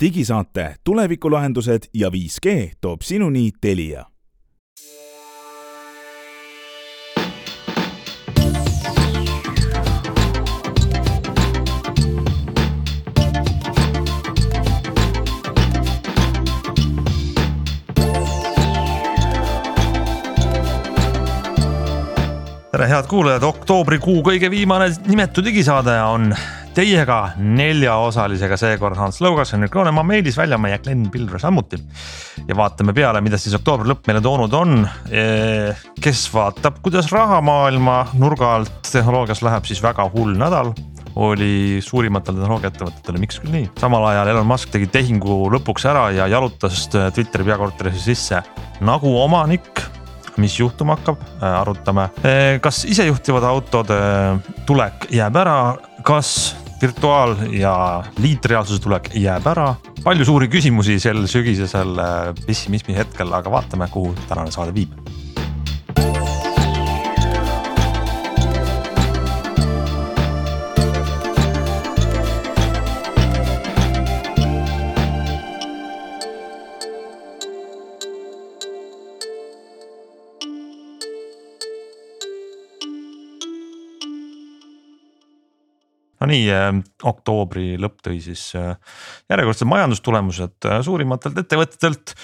[0.00, 4.04] digisaate Tulevikulahendused ja 5G toob sinuni Telia.
[22.70, 26.30] Tere, head kuulajad, oktoobrikuu kõige viimane nimetu digisaade on
[26.74, 31.78] teiega neljaosalisega, seekord Hans Lõugas, Henrik Roonemaa, Meelis Väljamäe ja Glen Pilver samuti.
[32.48, 34.88] ja vaatame peale, mida siis oktoobri lõpp meile toonud on.
[36.00, 40.72] kes vaatab, kuidas rahamaailma nurga alt tehnoloogias läheb, siis väga hull nädal
[41.20, 46.28] oli suurimatele tehnoloogiaettevõtetele, miks küll nii, samal ajal Elon Musk tegi tehingu lõpuks ära ja
[46.30, 48.42] jalutas Twitteri peakorterisse sisse
[48.86, 49.82] nagu omanik
[50.40, 52.08] mis juhtuma hakkab, arutame,
[52.62, 53.98] kas isejuhtivate autode
[54.68, 55.56] tulek jääb ära,
[56.06, 57.74] kas virtuaal ja
[58.18, 59.74] liitreaalsuse tulek jääb ära.
[60.04, 61.96] palju suuri küsimusi sel sügisesel
[62.46, 65.19] pessimismi hetkel, aga vaatame, kuhu tänane saade viib
[86.20, 86.68] Nonii, äh,
[87.08, 88.74] oktoobri lõpp tõi siis äh,
[89.32, 92.16] järjekordsed majandustulemused äh, suurimatelt ettevõtetelt.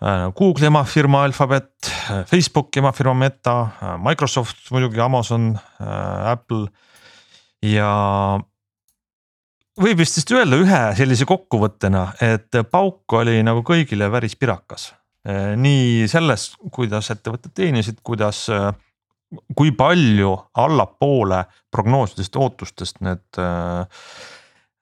[0.00, 1.90] Google emafirma Alphabet,
[2.30, 3.52] Facebook emafirma Meta,
[4.00, 6.70] Microsoft muidugi, Amazon, Apple
[7.68, 7.90] ja
[9.76, 14.94] võib vist vist öelda ühe sellise kokkuvõttena, et pauk oli nagu kõigile päris pirakas.
[15.60, 18.46] nii selles, kuidas ettevõtted teenisid, kuidas
[19.56, 23.86] kui palju allapoole prognoosidest, ootustest need äh,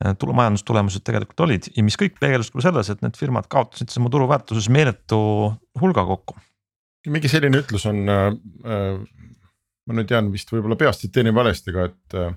[0.04, 4.70] majandustulemused tegelikult olid ja mis kõik peegeldus ka selles, et need firmad kaotasid oma turuväärtuses
[4.72, 5.18] meeletu
[5.80, 6.38] hulga kokku.
[7.08, 8.28] mingi selline ütlus on äh,,
[8.64, 9.24] äh
[9.88, 12.34] ma nüüd tean vist võib-olla peast tsiteerin valesti, aga et äh,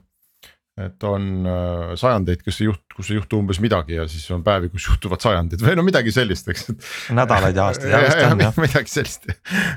[0.87, 4.43] et on äh, sajandeid, kes ei juht-, kus ei juhtu umbes midagi ja siis on
[4.45, 6.69] päevi, kus juhtuvad sajandid või no midagi sellist, eks.
[7.17, 8.59] nädalaid ja aastaid ja on jah.
[8.65, 9.27] midagi sellist,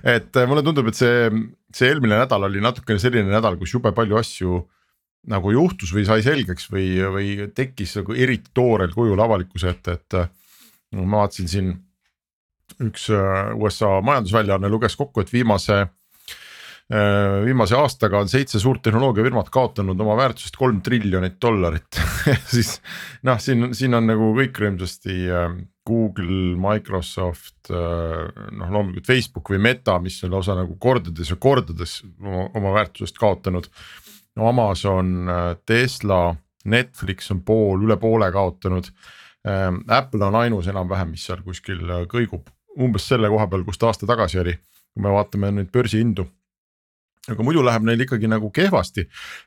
[0.03, 1.31] et äh, mulle tundub, et see,
[1.75, 4.60] see eelmine nädal oli natukene selline nädal, kus jube palju asju
[5.32, 10.21] nagu juhtus või sai selgeks või, või tekkis nagu eriti toorel kujul avalikkuse ette, et.
[10.94, 11.75] no ma vaatasin siin
[12.84, 16.03] üks äh, USA majandusväljaanne luges kokku, et viimase Äh,
[17.45, 21.97] viimase aastaga on seitse suurt tehnoloogiafirmat kaotanud oma väärtusest kolm triljonit dollarit
[22.55, 22.75] siis
[23.25, 25.55] noh, siin, siin on nagu kõik rõõmsasti äh,
[25.89, 32.03] Google, Microsoft, äh, noh loomulikult Facebook või Meta, mis on lausa nagu kordades ja kordades
[32.21, 33.71] oma, oma väärtusest kaotanud.
[34.37, 35.28] no Amazon,
[35.66, 36.34] Tesla,
[36.65, 38.89] Netflix on pool, üle poole kaotanud.
[39.45, 42.49] Apple on ainus enam-vähem, mis seal kuskil kõigub
[42.81, 44.56] umbes selle koha peal, kus ta aasta tagasi oli,
[44.95, 46.25] kui me vaatame nüüd börsihindu
[47.32, 49.06] aga muidu läheb neil ikkagi nagu kehvasti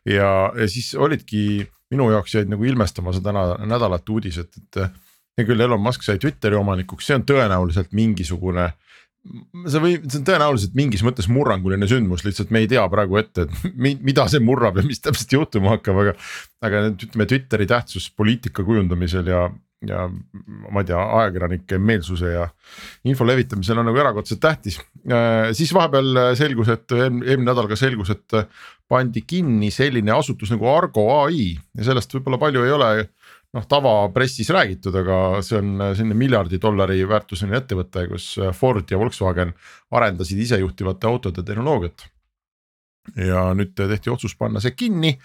[0.10, 4.82] ja, ja siis olidki minu jaoks jäid nagu ilmestama seda nädalat uudised, et.
[5.38, 8.72] hea küll, Elon Musk sai Twitteri omanikuks, see on tõenäoliselt mingisugune
[9.68, 13.48] see või, see on tõenäoliselt mingis mõttes murranguline sündmus, lihtsalt me ei tea praegu ette,
[13.48, 13.78] et
[14.08, 16.16] mida see murrab ja mis täpselt juhtuma hakkab, aga.
[16.68, 19.48] aga ütleme Twitteri tähtsus poliitika kujundamisel ja,
[19.86, 22.48] ja ma ei tea, ajakirjanike meelsuse ja
[23.06, 24.80] info levitamisel on nagu erakordselt tähtis.
[25.06, 28.40] Äh, siis vahepeal selgus, et eelmine nädal ka selgus, et
[28.90, 32.92] pandi kinni selline asutus nagu Argo ai ja sellest võib-olla palju ei ole
[33.56, 39.54] noh tavapressis räägitud, aga see on selline miljardi dollari väärtuseline ettevõte, kus Ford ja Volkswagen
[39.96, 42.10] arendasid isejuhtivate autode tehnoloogiat
[43.16, 45.16] ja nüüd tehti otsus panna see kinni,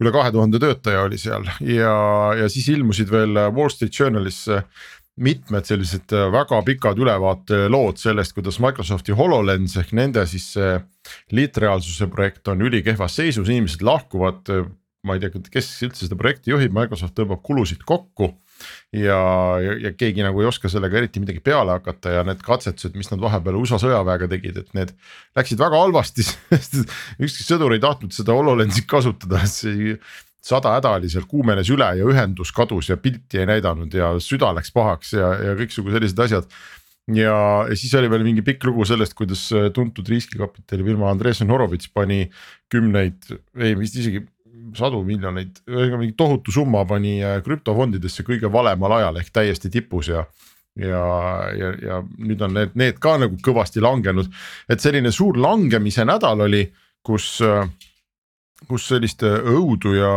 [0.00, 1.94] üle kahe tuhande töötaja oli seal ja,
[2.38, 4.44] ja siis ilmusid veel Wall Street Journalis
[5.22, 10.76] mitmed sellised väga pikad ülevaatelood sellest, kuidas Microsofti HoloLens ehk nende siis see
[11.36, 14.48] liitreaalsuse projekt on ülikehvas seisus, inimesed lahkuvad.
[15.02, 18.28] ma ei tea, kes üldse seda projekti juhib, Microsoft tõmbab kulusid kokku
[18.92, 19.20] ja,
[19.62, 23.08] ja, ja keegi nagu ei oska sellega eriti midagi peale hakata ja need katsetused, mis
[23.12, 24.92] nad vahepeal USA sõjaväega tegid, et need
[25.38, 26.82] läksid väga halvasti sest
[27.18, 29.96] ükski sõdur ei tahtnud seda HoloLensi kasutada, see
[30.42, 34.50] sada häda oli seal, kuumenes üle ja ühendus kadus ja pilti ei näidanud ja süda
[34.56, 36.48] läks pahaks ja, ja kõiksugu sellised asjad.
[37.14, 37.36] ja,
[37.70, 42.26] ja siis oli veel mingi pikk lugu sellest, kuidas tuntud riskikapitali firma Andresen Horovitš pani
[42.72, 44.24] kümneid, ei vist isegi
[44.78, 50.10] sadu miljoneid, ühesõnaga mingi tohutu summa pani äh, krüptofondidesse kõige valemal ajal ehk täiesti tipus
[50.12, 50.24] ja
[50.80, 51.02] ja,
[51.52, 54.30] ja, ja nüüd on need, need ka nagu kõvasti langenud,
[54.72, 56.62] et selline suur langemise nädal oli,
[57.04, 57.66] kus, äh,
[58.68, 60.12] kus sellist õudu ja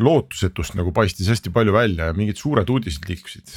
[0.00, 3.52] lootusetust nagu paistis hästi palju välja ja mingid suured uudised liikusid.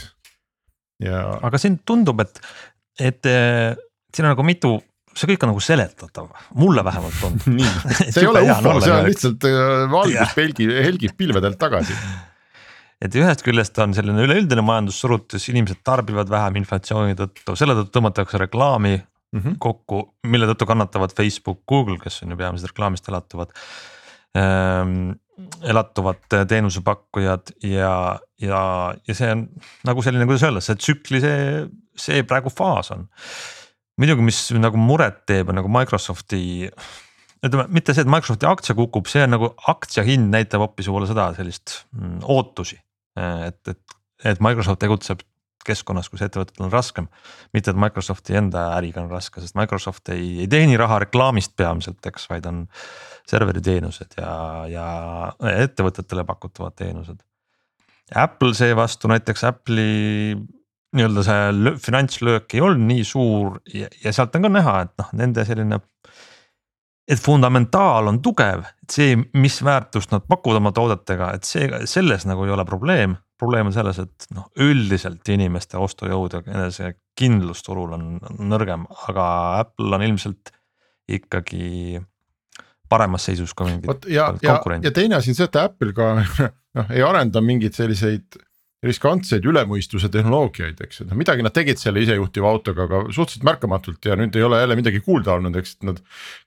[1.05, 2.41] ja aga siin tundub, et,
[2.99, 4.73] et siin on nagu mitu,
[5.15, 6.29] see kõik on nagu seletatav,
[6.59, 7.49] mulle vähemalt tundub.
[7.59, 7.71] nii,
[8.13, 11.97] see ei ole ufo, see on lihtsalt äh, valguspelgi, helgib pilvedelt tagasi.
[13.05, 18.41] et ühest küljest on selline üleüldine majandussurutis, inimesed tarbivad vähem inflatsiooni tõttu, selle tõttu tõmmatakse
[18.45, 19.59] reklaami mm -hmm.
[19.59, 23.53] kokku, mille tõttu kannatavad Facebook, Google, kes on ju peamiselt reklaamist elatuvad
[24.37, 25.15] ähm,
[25.63, 28.61] elatuvad teenusepakkujad ja, ja,
[29.07, 29.47] ja see on
[29.87, 31.65] nagu selline, kuidas öelda, see tsükli, see,
[31.99, 33.07] see praegu faas on.
[34.01, 36.69] Muidugi, mis nagu muret teeb, on nagu Microsofti,
[37.45, 41.09] ütleme mitte see, et Microsofti aktsia kukub, see on nagu aktsia hind näitab hoopis võib-olla
[41.11, 42.79] seda sellist mm, ootusi.
[43.15, 43.97] et, et,
[44.31, 45.23] et Microsoft tegutseb
[45.65, 47.07] keskkonnas, kus ettevõtetel on raskem.
[47.53, 52.01] mitte, et Microsofti enda äriga on raske, sest Microsoft ei, ei teeni raha reklaamist peamiselt,
[52.05, 52.65] eks, vaid on
[53.29, 54.33] serveriteenused ja,
[54.69, 54.87] ja
[55.65, 57.23] ettevõtetele pakutavad teenused.
[58.13, 60.35] Apple seevastu näiteks Apple'i
[60.95, 65.11] nii-öelda see finantslöök ei olnud nii suur ja, ja sealt on ka näha, et noh,
[65.17, 65.79] nende selline.
[67.05, 72.25] et fundamentaal on tugev, et see, mis väärtust nad pakuvad oma toodetega, et see, selles
[72.25, 73.15] nagu ei ole probleem.
[73.37, 79.27] probleem on selles, et noh, üldiselt inimeste ostujõud ja enesekindlus turul on nõrgem, aga
[79.59, 80.53] Apple on ilmselt
[81.07, 81.99] ikkagi
[82.89, 86.11] paremas seisus ka mingid ja, ja, ja teine asi on see, et Apple ka
[86.77, 88.39] noh, ei arenda mingeid selliseid
[88.85, 94.05] riskantseid ülemõistuse tehnoloogiaid, eks ju, noh midagi nad tegid selle isejuhtiva autoga, aga suhteliselt märkamatult
[94.09, 96.01] ja nüüd ei ole jälle midagi kuulda olnud, eks nad.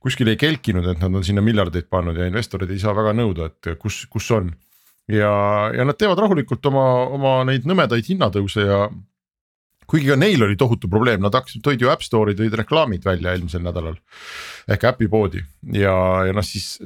[0.04, 3.50] kuskil ei kelkinud, et nad on sinna miljardeid pannud ja investorid ei saa väga nõuda,
[3.50, 4.52] et kus, kus on.
[5.10, 5.32] ja,
[5.74, 6.86] ja nad teevad rahulikult oma,
[7.18, 8.86] oma neid nõmedaid hinnatõuse ja
[9.88, 13.32] kuigi ka neil oli tohutu probleem, nad hakkasid, tõid ju App Store'i tõid reklaamid välja
[13.32, 13.96] eelmisel nädalal.
[14.68, 15.42] ehk äpipoodi
[15.72, 15.94] ja,
[16.28, 16.76] ja noh, siis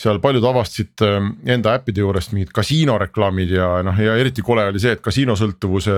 [0.00, 4.82] seal paljud avastasid ähm, enda äppide juurest mingid kasiinoreklaamid ja noh, ja eriti kole oli
[4.82, 5.94] see, et kasiinosõltuvuse,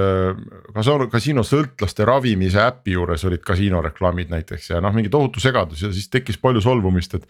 [1.12, 6.36] kasiinosõltlaste ravimise äpi juures olid kasiinoreklaamid näiteks ja noh, mingi tohutu segadus ja siis tekkis
[6.42, 7.24] palju solvumist, et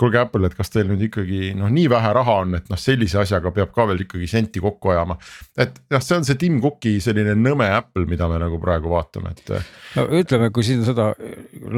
[0.00, 3.20] kuulge Apple, et kas teil nüüd ikkagi noh, nii vähe raha on, et noh, sellise
[3.20, 5.16] asjaga peab ka veel ikkagi senti kokku ajama.
[5.60, 9.34] et jah, see on see Tim Cooki selline nõme Apple, mida me nagu praegu vaatame,
[9.36, 9.52] et.
[9.98, 11.10] no ütleme, kui siin seda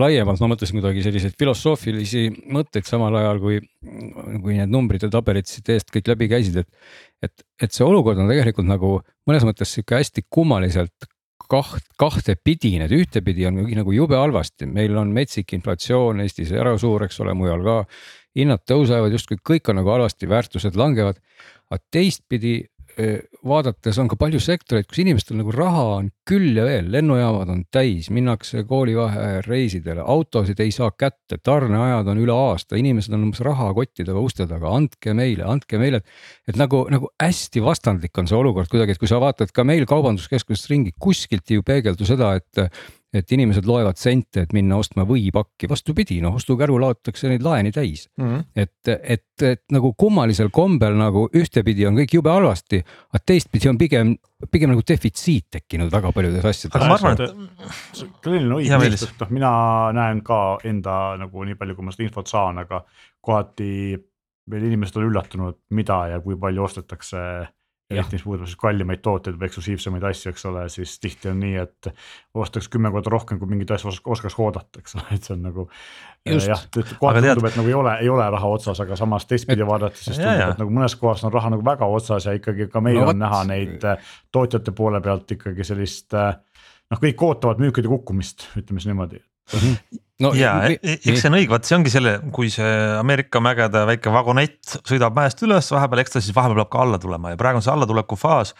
[0.04, 3.58] laiemalt, ma mõtlesin kuidagi selliseid filosoofilisi mõtteid samal ajal kui,
[4.40, 6.68] kui need numbrid ja tabelid siit eest kõik läbi käisid, et.
[7.22, 8.92] et, et see olukord on tegelikult nagu
[9.28, 11.08] mõnes mõttes sihuke hästi kummaliselt
[11.52, 17.04] kaht, kahtepidine, et ühtepidi on nagu jube halvasti, meil on metsik inflatsioon Eestis ära suur,
[17.06, 17.78] eks ole, mujal ka.
[18.38, 21.20] hinnad tõusevad justkui kõik on nagu halvasti, väärtused langevad.
[21.70, 22.62] aga teistpidi
[23.48, 27.64] vaadates on ka palju sektoreid, kus inimestel nagu raha on küll ja veel, lennujaamad on
[27.74, 33.42] täis, minnakse koolivaheajal reisidele, autosid ei saa kätte, tarneajad on üle aasta, inimesed on umbes
[33.44, 36.02] rahakottidega uste taga, andke meile, andke meile.
[36.48, 39.86] et nagu, nagu hästi vastandlik on see olukord kuidagi, et kui sa vaatad ka meil
[39.90, 42.66] kaubanduskeskuses ringi, kuskilt ei ju peegeldu seda, et
[43.12, 48.06] et inimesed loevad sente, et minna ostma võipakki, vastupidi, noh ostukäru laotakse neid laeni täis
[48.16, 48.24] mm.
[48.24, 48.44] -hmm.
[48.56, 52.80] et, et, et nagu kummalisel kombel nagu ühtepidi on kõik jube halvasti,
[53.12, 54.12] aga teistpidi on pigem,
[54.52, 56.76] pigem nagu defitsiit tekkinud väga paljudes asjades.
[56.76, 58.04] aga ma arvan, et.
[58.22, 59.52] Glenil on õigus, et noh, mina
[59.96, 62.84] näen ka enda nagu nii palju, kui ma seda infot saan, aga
[63.24, 63.72] kohati
[64.52, 67.18] meil inimesed on üllatunud, mida ja kui palju ostetakse
[67.90, 71.56] eriti mis puudutab siis kallimaid tooteid või eksklusiivsemaid asju, eks ole, siis tihti on nii,
[71.62, 71.88] et
[72.38, 75.66] ostaks kümme korda rohkem, kui mingit asja oskaks oodata, eks ole, et see on nagu.
[76.28, 76.64] jah,
[77.00, 80.20] kohati tundub, et nagu ei ole, ei ole raha otsas, aga samas teistpidi vaadates siis
[80.20, 83.08] tundub, et nagu mõnes kohas on raha nagu väga otsas ja ikkagi ka meil no,
[83.08, 83.22] on võt.
[83.24, 86.12] näha neid äh, tootjate poole pealt ikkagi sellist.
[86.14, 86.36] Äh,
[86.92, 89.58] noh, kõik ootavad müükide kukkumist, ütleme siis niimoodi mm.
[89.58, 93.42] -hmm no ja e-, eks see on õige, vaat see ongi selle, kui see Ameerika
[93.44, 97.32] mägede väike vagonett sõidab mäest üles vahepeal, eks ta siis vahepeal peab ka alla tulema
[97.32, 98.54] ja praegu on see allatuleku faas.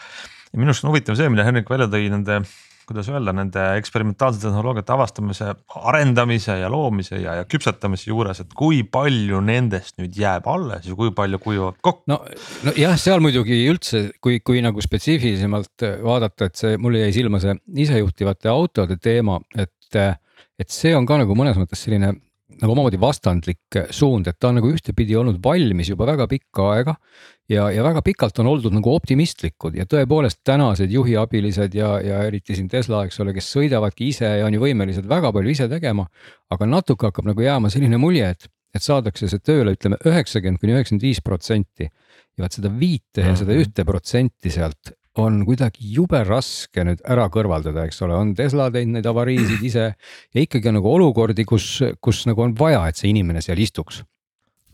[0.51, 2.41] ja minu arust on huvitav see, mille Henrik välja tõi nende,
[2.87, 5.51] kuidas öelda, nende eksperimentaalsete tehnoloogiate avastamise,
[5.91, 10.97] arendamise ja loomise ja, ja küpsetamise juures, et kui palju nendest nüüd jääb alles ja
[10.97, 12.03] kui palju kuivab kokku.
[12.11, 12.19] no,
[12.67, 17.41] no jah, seal muidugi üldse, kui, kui nagu spetsiifilisemalt vaadata, et see mulle jäi silma
[17.43, 22.13] see isejuhtivate autode teema, et et see on ka nagu mõnes mõttes selline
[22.63, 26.95] nagu omamoodi vastandlik suund, et ta on nagu ühtepidi olnud valmis juba väga pikka aega.
[27.49, 32.55] ja, ja väga pikalt on oldud nagu optimistlikud ja tõepoolest tänased juhiabilised ja, ja eriti
[32.55, 36.07] siin Tesla, eks ole, kes sõidavadki ise ja on ju võimelised väga palju ise tegema.
[36.49, 40.77] aga natuke hakkab nagu jääma selline mulje, et, et saadakse see tööle, ütleme üheksakümmend kuni
[40.77, 41.89] üheksakümmend viis protsenti.
[42.37, 43.61] ja vaat seda viite ja seda mhm.
[43.61, 48.97] ühte protsenti sealt on kuidagi jube raske nüüd ära kõrvaldada, eks ole, on Tesla teinud
[48.97, 51.67] neid avariisid ise ja ikkagi on nagu olukordi, kus,
[52.01, 54.01] kus nagu on vaja, et see inimene seal istuks.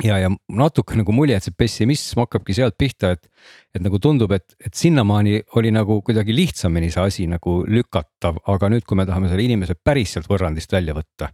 [0.04, 3.28] ja, ja natuke nagu mulje, et see pessimism hakkabki sealt pihta, et,
[3.76, 8.72] et nagu tundub, et, et sinnamaani oli nagu kuidagi lihtsamini see asi nagu lükatav, aga
[8.72, 11.34] nüüd, kui me tahame selle inimese päriselt võrrandist välja võtta,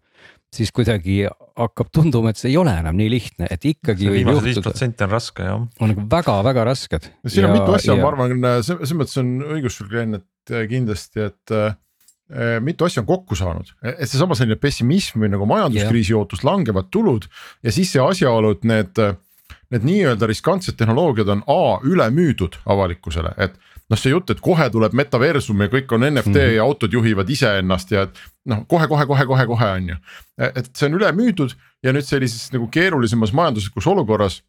[0.56, 1.22] siis kuidagi
[1.56, 4.10] hakkab tunduma, et see ei ole enam nii lihtne, et ikkagi.
[4.12, 5.64] viimased viis protsenti on raske jah.
[5.80, 7.10] on nagu väga-väga rasked.
[7.28, 11.58] siin on mitu asja, ma arvan, selles mõttes on õigus sul Glen, et kindlasti, et
[12.34, 16.24] Äh, mitu asja on kokku saanud, et seesama selline pessimism või nagu majanduskriisi yeah.
[16.24, 17.28] ootus, langevad tulud
[17.62, 19.06] ja siis see asjaolu, et need.
[19.74, 23.56] Need nii-öelda riskantsed tehnoloogiad on A üle müüdud avalikkusele, et
[23.89, 26.56] noh, see jutt, et kohe tuleb metaversum ja kõik on NFT mm -hmm.
[26.56, 29.96] ja autod juhivad iseennast ja et noh kohe, kohe, kohe, kohe, kohe on ju.
[30.38, 34.42] et see on üle müüdud ja nüüd sellises nagu keerulisemas majanduslikus olukorras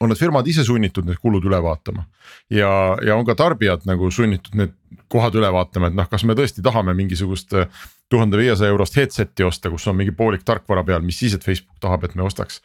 [0.00, 2.04] on need firmad ise sunnitud need kulud üle vaatama.
[2.50, 4.74] ja, ja on ka tarbijad nagu sunnitud need
[5.08, 7.66] kohad üle vaatama, et noh, kas me tõesti tahame mingisugust äh,
[8.08, 11.80] tuhande viiesaja eurost headset'i osta, kus on mingi poolik tarkvara peal, mis siis, et Facebook
[11.80, 12.62] tahab, et me ostaks.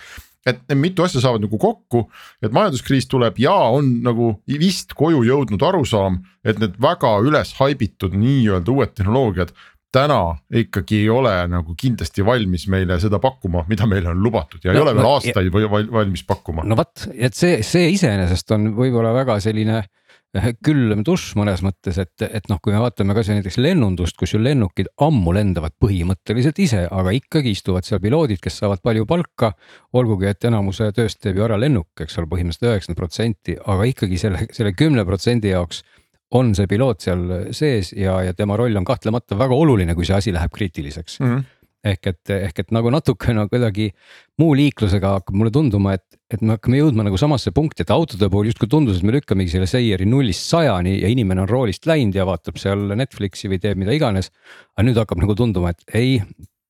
[0.47, 2.07] Et mitu asja saavad nagu kokku,
[2.43, 8.17] et majanduskriis tuleb ja on nagu vist koju jõudnud arusaam, et need väga üles haibitud
[8.17, 9.53] nii-öelda uued tehnoloogiad
[9.93, 14.73] täna ikkagi ei ole nagu kindlasti valmis meile seda pakkuma, mida meile on lubatud ja
[14.73, 15.69] no, ei ole veel no, aastaid ja...
[15.69, 16.65] valmis pakkuma.
[16.65, 19.91] no vot, et see, see iseenesest on võib-olla väga selline eh,
[20.65, 24.39] külm dušš mõnes mõttes, et, et noh, kui me vaatame kasvõi näiteks lennundust, kus ju
[24.41, 29.53] lennukid ammu lendavad põhimõtteliselt ise, aga ikkagi istuvad seal piloodid, kes saavad palju palka.
[29.93, 34.17] olgugi, et enamuse tööst teeb ju ära lennuk, eks ole, põhimõtteliselt üheksakümmend protsenti, aga ikkagi
[34.17, 35.83] selle, selle kümne protsendi jaoks
[36.33, 40.17] on see piloot seal sees ja, ja tema roll on kahtlemata väga oluline, kui see
[40.17, 41.29] asi läheb kriitiliseks mm.
[41.29, 41.43] -hmm.
[41.83, 43.89] Ehk et, ehk et nagu natukene no, kuidagi
[44.39, 48.29] muu liiklusega hakkab mulle tunduma, et, et me hakkame jõudma nagu samasse punkti, et autode
[48.31, 52.15] puhul justkui tundus, et me lükkamegi selle seieri nullist sajani ja inimene on roolist läinud
[52.15, 54.31] ja vaatab seal Netflixi või teeb mida iganes.
[54.77, 56.21] aga nüüd hakkab nagu tunduma, et ei,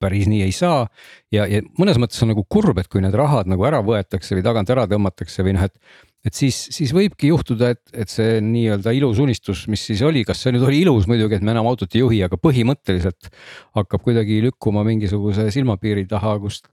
[0.02, 0.88] päris nii ei saa
[1.32, 4.44] ja, ja mõnes mõttes on nagu kurb, et kui need rahad nagu ära võetakse või
[4.46, 5.78] tagant ära tõmmatakse või noh, et
[6.24, 10.40] et siis, siis võibki juhtuda, et, et see nii-öelda ilus unistus, mis siis oli, kas
[10.44, 13.28] see nüüd oli ilus muidugi, et me enam autot ei juhi, aga põhimõtteliselt
[13.76, 16.70] hakkab kuidagi lükkuma mingisuguse silmapiiri taha, kust,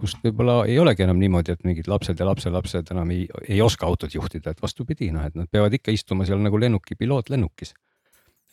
[0.00, 3.86] kust võib-olla ei olegi enam niimoodi, et mingid lapsed ja lapselapsed enam ei, ei oska
[3.86, 7.76] autot juhtida, et vastupidi, noh, et nad peavad ikka istuma seal nagu lennuki piloot lennukis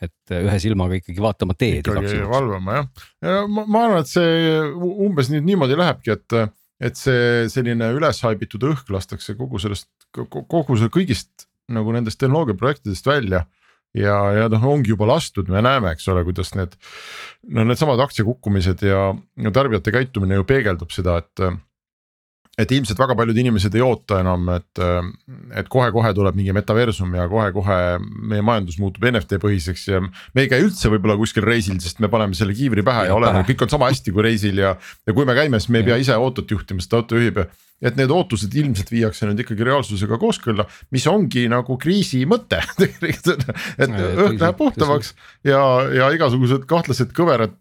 [0.04, 1.88] et ühe silmaga ikkagi vaatama teed.
[1.88, 2.88] ikkagi valvama jah,
[3.24, 6.36] ja ma, ma arvan, et see umbes nüüd niimoodi lähebki, et,
[6.84, 13.08] et see selline üles haibitud õhk lastakse kogu sellest kogu see kõigist nagu nendest tehnoloogiaprojektidest
[13.08, 13.46] välja
[13.96, 16.76] ja, ja noh, ongi juba lastud, me näeme, eks ole, kuidas need.
[17.56, 19.08] no needsamad aktsia kukkumised ja,
[19.42, 21.46] ja tarbijate käitumine ju peegeldab seda, et
[22.60, 24.82] et ilmselt väga paljud inimesed ei oota enam, et,
[25.60, 27.80] et kohe-kohe tuleb mingi metaversum ja kohe-kohe
[28.32, 30.02] meie majandus muutub NFT põhiseks ja.
[30.02, 33.18] me ei käi üldse võib-olla kuskil reisil, sest me paneme selle kiivri pähe ja, ja
[33.18, 35.90] oleme, kõik on sama hästi kui reisil ja, ja kui me käime, siis me ei
[35.90, 37.48] pea ise autot juhtima, sest auto juhib ja.
[37.92, 43.52] et need ootused ilmselt viiakse nüüd ikkagi reaalsusega kooskõlla, mis ongi nagu kriisi mõte tegelikult,
[43.76, 45.12] et õhk läheb puhtamaks
[45.44, 45.60] ja,
[45.92, 47.60] ja igasugused kahtlased kõverad,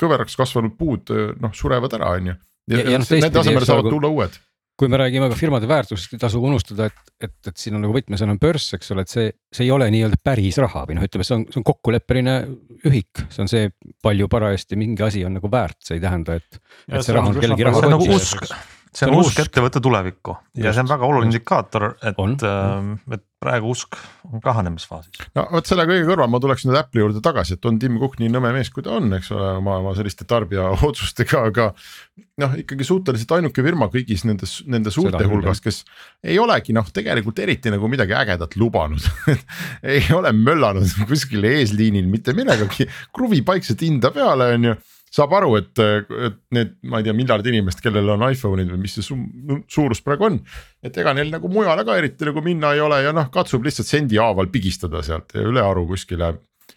[0.00, 1.12] kõveraks kasvanud puud
[1.44, 2.40] noh surevad ära, on ju
[2.70, 4.42] ja, ja, ja noh, nende asemele saavad tulla uued
[4.74, 7.94] kui me räägime ka firmade väärtusest, ei tasu unustada, et, et, et siin on nagu
[7.94, 11.06] võtmesõna on börs, eks ole, et see, see ei ole nii-öelda päris raha või noh,
[11.06, 12.34] ütleme, see on, see on kokkuleppeline
[12.90, 13.68] ühik, see on see,
[14.02, 16.58] palju parajasti mingi asi on nagu väärt, see ei tähenda, et,
[16.90, 17.84] et see raha on kellegi raha.
[17.84, 18.50] see on nagu usk,
[18.94, 20.76] see on usk ettevõtte tulevikku ja Just.
[20.76, 23.98] see on väga oluline indikaator, et, ähm, et praegu usk
[24.30, 25.26] on kahanemisfaasis.
[25.36, 28.16] no vot selle kõige kõrval ma tuleks nüüd Apple'i juurde tagasi, et on Tim Cook
[28.20, 31.68] nii nõme mees, kui ta on, eks ole, oma, oma selliste tarbija otsustega, aga.
[32.40, 35.82] noh, ikkagi suhteliselt ainuke firma kõigis nendes, nende suurte Seda hulgas, kes
[36.24, 39.04] ei olegi noh, tegelikult eriti nagu midagi ägedat lubanud
[39.96, 44.76] ei ole möllanud kuskil eesliinil mitte millegagi, kruvipaikset hinda peale, on ju
[45.14, 48.96] saab aru, et, et need, ma ei tea, miljard inimest, kellel on iPhone'id või mis
[48.98, 49.18] see su
[49.70, 50.40] suurus praegu on.
[50.84, 53.90] et ega neil nagu mujale ka eriti nagu minna ei ole ja noh, katsub lihtsalt
[53.90, 56.34] sendi haaval pigistada sealt ja ülearu kuskile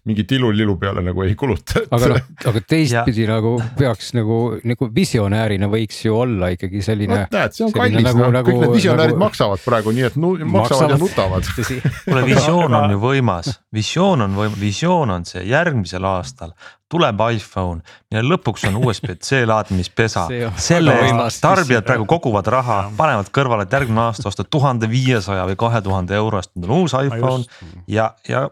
[0.08, 1.82] mingi tilulilu peale nagu ei kuluta.
[1.92, 7.26] aga noh, aga teistpidi nagu peaks nagu, nagu visionäärina võiks ju olla ikkagi selline.
[7.34, 9.24] näed, see on kallis nagu, no, nagu, kõik need visionäärid nagu...
[9.26, 11.52] maksavad praegu, nii et nu, maksavad, maksavad ja nutavad.
[12.08, 16.56] kuule, visioon on ju võimas, visioon on võim-, visioon on see järgmisel aastal
[16.90, 20.28] tuleb iPhone ja lõpuks on USB-C laadimispesa.
[20.56, 25.60] selle eest tarbijad praegu koguvad raha, panevad kõrvale, et järgmine aasta osta tuhande viiesaja või
[25.60, 27.44] kahe tuhande euro eest endale uus iPhone
[27.92, 28.48] ja, ja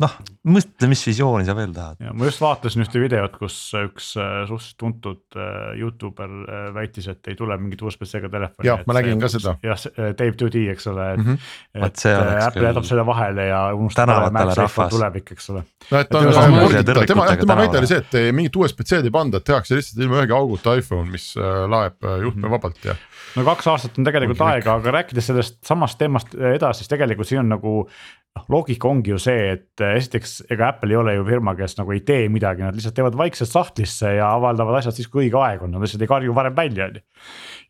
[0.00, 0.12] noh,
[0.48, 2.00] mõtle, mis visiooni sa veel tahad.
[2.16, 7.28] ma just vaatasin ühte videot, kus üks äh, suhteliselt tuntud äh, Youtuber äh, väitis, et
[7.28, 8.68] ei tule mingit USB-C-ga telefoni.
[8.68, 9.56] jah, ma nägin ka seda.
[9.64, 11.86] jah, Dave 2D, eks ole, et mm, -hmm.
[11.88, 12.04] et
[12.46, 15.64] Apple jätab selle vahele ja unustab ära, Mac tuleb, eks ole.
[15.90, 19.40] no et ta on, tema, tema väide mõte oli see, et mingit USB-C-d ei panda,
[19.40, 22.96] et tehakse lihtsalt ilma ühegi auguta iPhone, mis äh, laeb äh, juhtme vabalt ja.
[23.38, 27.30] no kaks aastat on tegelikult Ongi aega, aga rääkides sellest samast teemast edasi, siis tegelikult
[27.30, 31.26] siin on nagu noh, loogika ongi ju see, et esiteks ega Apple ei ole ju
[31.28, 35.10] firma, kes nagu ei tee midagi, nad lihtsalt teevad vaikselt sahtlisse ja avaldavad asjad siis,
[35.12, 37.06] kui õige aeg on, nad lihtsalt ei karju varem välja, on ju.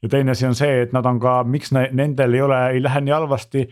[0.04, 2.84] ja teine asi on see, et nad on ka, miks ne, nendel ei ole, ei
[2.84, 3.68] lähe nii halvasti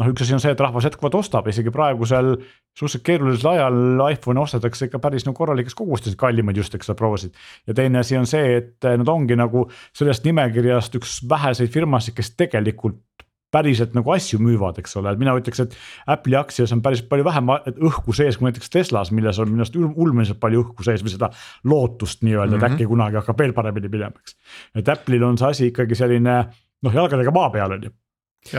[0.00, 2.32] noh, üks asi on see, et rahvas jätkuvalt ostab, isegi praegusel
[2.78, 7.36] suhteliselt keerulisel ajal iPhone'e ostetakse ikka päris nagu korralikes kogustes, kallimaid just, eks sa proovisid.
[7.68, 9.66] ja teine asi on see, et nad ongi nagu
[9.96, 13.02] sellest nimekirjast üks väheseid firmasid, kes tegelikult
[13.50, 15.72] päriselt nagu asju müüvad, eks ole, et mina ütleks, et
[16.14, 17.50] Apple'i aktsias on päris palju vähem
[17.88, 21.32] õhku sees kui näiteks Teslas, milles on minu arust ulmeliselt palju õhku sees või seda
[21.66, 22.76] lootust nii-öelda mm, -hmm.
[22.76, 24.36] et äkki kunagi hakkab veel paremini minema, eks.
[24.78, 27.92] et Apple'il on see asi ikkagi selline noh, jalgadega maa peal on ju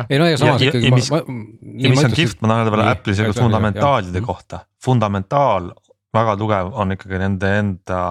[0.09, 0.89] ei no ja samas ja, ikkagi.
[0.89, 1.45] ja mis, ma, ma,
[1.85, 5.71] ja mis on kihvt, ma tahan öelda veel Apple'i sellise fundamentaalide kohta, fundamentaal
[6.13, 8.01] väga tugev on ikkagi nende enda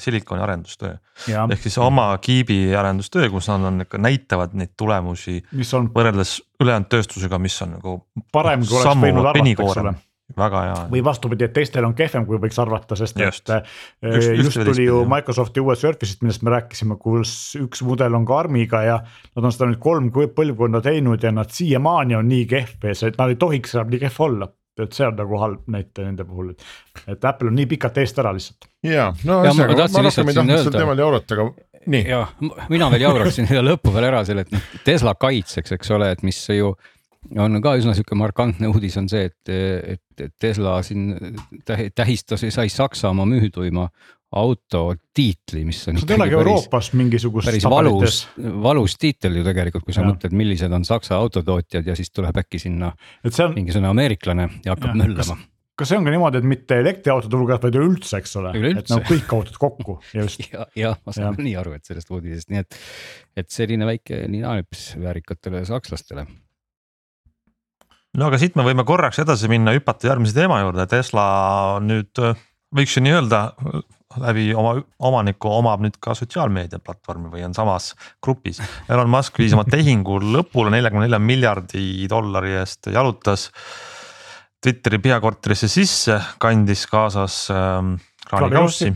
[0.00, 0.94] silikoni arendustöö.
[1.28, 5.42] ehk siis oma kiibi arendustöö, kus nad on ikka näitavad neid tulemusi.
[5.52, 7.94] võrreldes ülejäänud tööstusega, mis on nagu.
[8.32, 9.94] parem kui oleks võinud arvata, eks ole
[10.38, 10.80] väga hea.
[10.90, 13.50] või vastupidi, et teistel on kehvem, kui võiks arvata, sest just.
[13.50, 13.68] et
[14.00, 18.26] just, just, just tuli ju Microsofti uued Surface'id, millest me rääkisime, kus üks mudel on
[18.28, 18.98] ka ARM-iga ja.
[19.36, 23.18] Nad on seda nüüd kolm põlvkonda teinud ja nad siiamaani on nii kehv ees, et
[23.20, 24.50] nad ei tohiks enam nii kehv olla
[24.82, 26.64] et see on nagu halb näite nende puhul, et,
[27.12, 28.66] et Apple on nii pikalt eest ära lihtsalt.
[28.82, 32.02] ja, no ühesõnaga, ma rohkem ei tahtnud sel teemal jaurata, aga nii.
[32.08, 32.24] ja
[32.72, 36.26] mina veel jauraksin siia lõppu veel ära selle, et noh Tesla kaitseks, eks ole, et
[36.26, 36.72] mis ju
[37.38, 39.54] on ka üsna sihuke markantne uudis on see, et,
[39.96, 41.14] et Tesla siin
[41.64, 43.88] tähistas, sai Saksamaa müüduima
[44.34, 45.98] auto tiitli, mis on.
[46.00, 47.46] see ei olegi Euroopas mingisugust.
[47.46, 48.20] päris valus,
[48.62, 50.10] valus tiitel ju tegelikult, kui sa ja.
[50.10, 53.54] mõtled, millised on Saksa autotootjad ja siis tuleb äkki sinna on...
[53.54, 55.38] mingisugune ameeriklane ja hakkab möllama
[55.74, 59.08] kas see on ka niimoodi, et mitte elektriautode hulgas, vaid üleüldse, eks ole, et nagu
[59.08, 60.44] kõik autod kokku just.
[60.52, 61.46] ja, ja ma saan ja.
[61.48, 62.78] nii aru, et sellest uudisest, nii et,
[63.42, 66.28] et selline väike ninanips väärikatele sakslastele
[68.18, 71.26] no aga siit me võime korraks edasi minna, hüpata järgmise teema juurde, Tesla
[71.84, 72.22] nüüd
[72.74, 73.44] võiks ju nii öelda
[74.20, 74.74] läbi oma
[75.08, 78.60] omaniku omab nüüd ka sotsiaalmeedia platvormi või on samas grupis.
[78.90, 83.50] Elon Musk viis oma tehingu lõpule neljakümne nelja miljardi dollari eest, jalutas
[84.64, 88.94] Twitteri peakorterisse sisse, kandis kaasas ähm, kraanikaussi.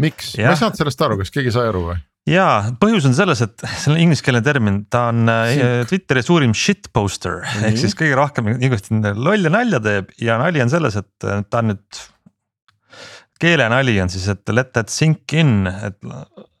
[0.00, 1.98] miks, ma ei saanud sellest aru, kas keegi sai aru või?
[2.30, 2.46] Ja
[2.80, 5.92] põhjus on selles, et see on ingliskeelne termin, ta on äh, Sink.
[5.92, 7.68] Twitteri suurim shit poster mm -hmm.
[7.70, 11.62] ehk siis kõige rohkem igasti lolle nalja teeb ja nali on selles, et äh, ta
[11.62, 12.04] on nüüd.
[13.40, 15.98] keelenali on siis, et let that sink in, et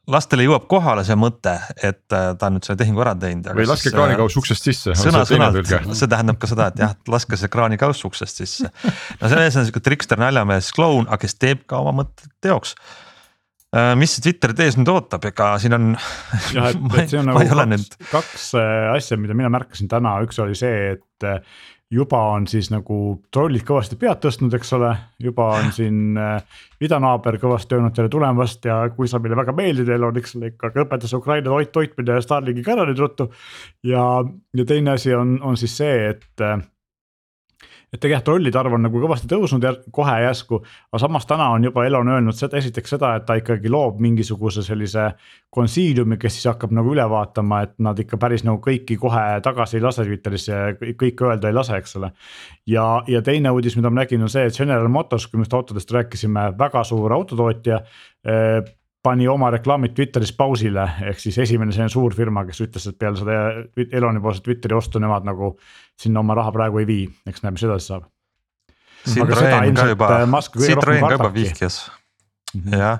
[0.06, 3.48] lastele jõuab kohale see mõte, et äh, ta on nüüd selle tehingu ära teinud.
[3.56, 4.94] või laske kraanikauss uksest sisse.
[5.00, 8.70] sõna-sõnalt, see tähendab ka seda, et jah, laske see kraanikauss uksest sisse.
[9.20, 12.76] no see mees on sihuke trikster, naljamees, kloun, aga kes teeb ka oma mõtted teoks
[12.76, 13.05] Äh,
[13.98, 15.94] mis Twitter tees nüüd ootab, ega siin on.
[16.54, 17.96] jah, et, et see on nagu kaks, nüüd...
[18.10, 21.40] kaks äh, asja, mida mina märkasin täna, üks oli see, et äh,
[21.92, 22.98] juba on siis nagu
[23.34, 24.90] trollid kõvasti pead tõstnud, eks ole,
[25.22, 26.18] juba on siin
[26.82, 30.82] idanaaber kõvasti öelnud tere tulemast ja kui sa meile väga meeldid, Elon, eks ole, ikkagi
[30.82, 33.28] õpetas Ukraina toit toitmine ja Starlinkiga ära nüüd ruttu.
[33.86, 34.02] ja,
[34.58, 36.46] ja teine asi on, on siis see, et
[37.92, 40.60] et tegelikult trollide arv on nagu kõvasti tõusnud ja kohe järsku.
[40.92, 44.64] aga samas täna on juba Elon öelnud seda, esiteks seda, et ta ikkagi loob mingisuguse
[44.66, 45.10] sellise
[45.50, 49.78] konsiiliumi, kes siis hakkab nagu üle vaatama, et nad ikka päris nagu kõiki kohe tagasi
[49.78, 52.12] ei lase Twitterisse ja kõike öelda ei lase, eks ole.
[52.66, 55.54] ja, ja teine uudis, mida ma nägin, on see, et General Motors, kui me just
[55.54, 57.80] autodest rääkisime, väga suur autotootja
[58.26, 58.60] eh,
[59.06, 63.18] pani oma reklaamid Twitteris pausile, ehk siis esimene selline suur firma, kes ütles, et peale
[63.20, 63.36] seda
[63.86, 65.54] Eloni poolset Twitteri ostu nemad nagu
[66.00, 68.08] sinna oma raha praegu ei vii, eks näeme, mis edasi saab.
[69.06, 71.84] Citroen ka juba, äh, Citroen ka juba vihjas
[72.56, 72.78] mm -hmm.
[72.78, 72.98] jah,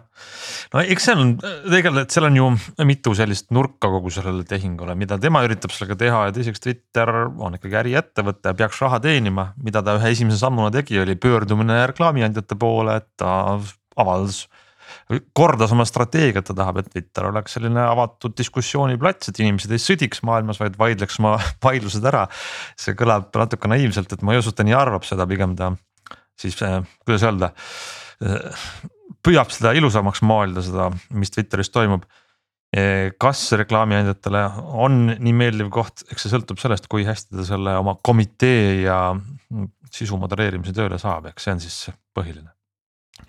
[0.75, 1.33] no eks seal on
[1.71, 2.51] tegelikult, seal on ju
[2.85, 7.59] mitu sellist nurka kogu sellele tehingule, mida tema üritab sellega teha ja teiseks Twitter on
[7.59, 9.53] ikkagi äriettevõte ja peaks raha teenima.
[9.63, 13.59] mida ta ühe esimese sammuna tegi, oli pöördumine reklaamiandjate poole, et ta
[13.97, 14.47] avaldas
[15.37, 20.25] kordas oma strateegiat, ta tahab, et Twitter oleks selline avatud diskussiooniplats, et inimesed ei sõdiks
[20.27, 22.27] maailmas, vaid vaidleks oma vaidlused ära.
[22.81, 25.73] see kõlab natuke naiivselt, et ma ei usu, et ta nii arvab seda, pigem ta
[26.41, 27.53] siis äh, kuidas öelda
[28.27, 28.51] äh,
[29.23, 32.07] püüab seda ilusamaks maalida, seda, mis Twitteris toimub.
[32.77, 34.43] Äh, kas reklaamiandjatele
[34.75, 39.01] on nii meeldiv koht, eks see sõltub sellest, kui hästi ta selle oma komitee ja
[39.95, 41.81] sisu modereerimise tööle saab, eks see on siis
[42.17, 42.56] põhiline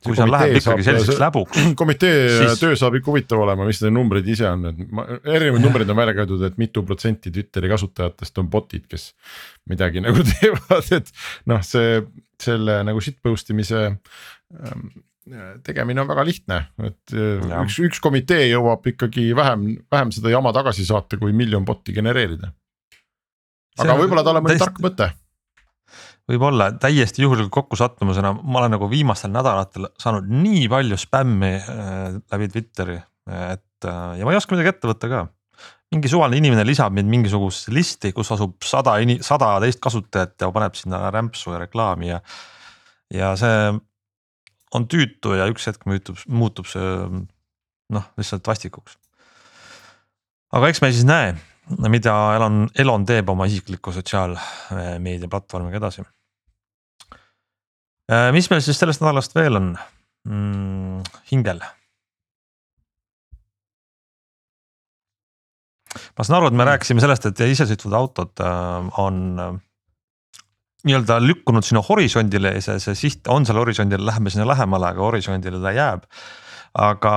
[0.04, 1.64] kui seal läheb ikkagi selliseks läbuks.
[1.82, 2.60] komitee siis...
[2.62, 6.00] töö saab ikka huvitav olema, mis need numbrid ise on, et ma, erinevaid numbreid on
[6.00, 9.10] välja käidud, et mitu protsenti Twitteri kasutajatest on bot'id, kes
[9.72, 11.12] midagi nagu teevad, et
[11.50, 12.02] noh, see
[12.42, 14.90] selle nagu shitpost imise ähm,
[15.66, 17.62] tegemine on väga lihtne, et ja.
[17.64, 22.52] üks, üks komitee jõuab ikkagi vähem, vähem seda jama tagasi saata, kui miljon bot'i genereerida.
[23.82, 25.12] aga võib-olla tal on mõni tark mõte.
[26.28, 32.52] Võib-olla täiesti juhuslikult kokkusattumusena, ma olen nagu viimastel nädalatel saanud nii palju spämmi äh, läbi
[32.52, 33.00] Twitteri,
[33.54, 35.26] et äh, ja ma ei oska midagi ette võtta ka
[35.94, 40.76] mingi suvaline inimene lisab mind mingisugusesse listi, kus asub sada, sada teist kasutajat ja paneb
[40.76, 42.20] sinna rämpsu ja reklaami ja.
[43.14, 43.72] ja see
[44.76, 46.88] on tüütu ja üks hetk muutub, muutub see
[47.94, 48.98] noh, lihtsalt vastikuks.
[50.58, 51.32] aga eks me siis näe,
[51.88, 56.04] mida Elon, Elon teeb oma isikliku sotsiaalmeedia platvormiga edasi.
[58.08, 59.74] Äh, mis meil siis sellest nädalast veel on
[60.28, 61.02] mm,?
[61.32, 61.60] hingel.
[66.16, 69.20] ma saan aru, et me rääkisime sellest, et isesõitvad autod äh, on
[70.88, 75.04] nii-öelda lükkunud sinna horisondile ja see, see siht on seal horisondil, läheme sinna lähemale, aga
[75.04, 76.08] horisondile ta jääb.
[76.78, 77.14] aga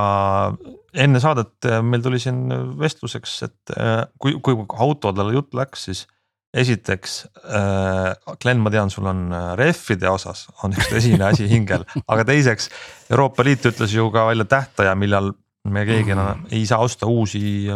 [0.95, 2.49] enne saadet äh, meil tuli siin
[2.81, 6.07] vestluseks, et äh, kui, kui autodele jutt läks, siis
[6.55, 12.27] esiteks äh,, Glen, ma tean, sul on rehvide osas on üks tõsine asi hingel, aga
[12.27, 12.71] teiseks
[13.11, 15.33] Euroopa Liit ütles ju ka välja tähtaja, millal
[15.71, 17.71] me keegi enam ei saa osta uusi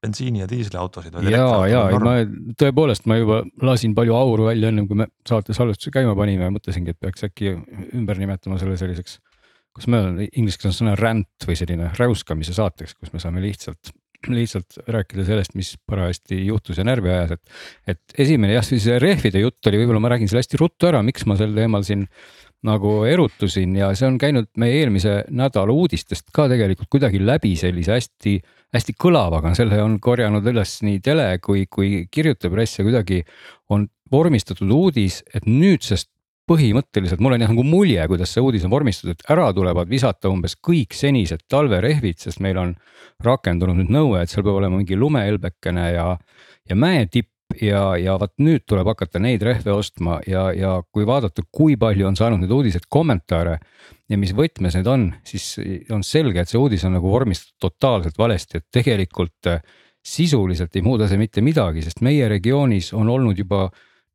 [0.00, 1.16] bensiini ja diisliautosid.
[1.28, 2.14] ja, ja ma
[2.60, 6.54] tõepoolest, ma juba lasin palju auru välja ennem kui me saate salvestuse käima panime ja
[6.54, 7.52] mõtlesingi, et peaks äkki
[7.96, 9.18] ümber nimetama selle selliseks.
[9.76, 13.42] kus me oleme, inglise keeles on sõna rant või selline räuskamise saateks, kus me saame
[13.44, 13.92] lihtsalt,
[14.28, 17.56] lihtsalt rääkida sellest, mis parajasti juhtus ja närvi ajas, et.
[17.94, 21.24] et esimene jah, siis rehvide jutt oli, võib-olla ma räägin selle hästi ruttu ära, miks
[21.28, 22.06] ma sel teemal siin
[22.66, 27.94] nagu erutusin ja see on käinud meie eelmise nädala uudistest ka tegelikult kuidagi läbi sellise
[27.96, 28.34] hästi,
[28.76, 33.22] hästi kõlavaga, selle on korjanud üles nii tele kui, kui kirjutav press ja kuidagi
[33.72, 36.10] on vormistatud uudis, et nüüdsest
[36.50, 40.30] põhimõtteliselt mul on jah nagu mulje, kuidas see uudis on vormistatud, et ära tulevad visata
[40.32, 42.74] umbes kõik senised talverehvid, sest meil on
[43.24, 46.06] rakendunud nüüd nõue, et seal peab olema mingi lumehelbekene ja,
[46.68, 47.30] ja mäetipp
[47.62, 52.08] ja, ja vot nüüd tuleb hakata neid rehve ostma ja, ja kui vaadata, kui palju
[52.08, 53.58] on saanud need uudised kommentaare
[54.10, 55.52] ja mis võtmes need on, siis
[55.94, 59.54] on selge, et see uudis on nagu vormistatud totaalselt valesti, et tegelikult
[60.00, 63.68] sisuliselt ei muuda see mitte midagi, sest meie regioonis on olnud juba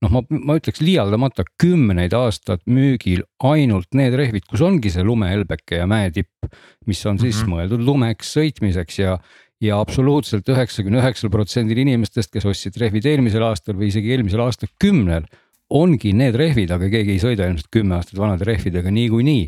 [0.04, 5.82] noh, ma, ma ütleks liialdamata kümneid aastaid müügil ainult need rehvid, kus ongi see lumehelbeke
[5.82, 6.50] ja mäetipp,
[6.90, 7.56] mis on siis mm -hmm.
[7.56, 9.18] mõeldud lumeks sõitmiseks ja
[9.64, 15.24] ja absoluutselt üheksakümne üheksal protsendil inimestest, kes ostsid rehvid eelmisel aastal või isegi eelmisel aastakümnel
[15.73, 19.45] ongi need rehvid, aga keegi ei sõida ilmselt kümme aastat vanade rehvidega niikuinii.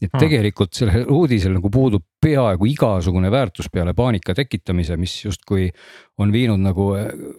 [0.00, 0.18] et hmm.
[0.18, 5.68] tegelikult sellel uudisel nagu puudub peaaegu igasugune väärtus peale paanika tekitamise, mis justkui
[6.18, 6.88] on viinud nagu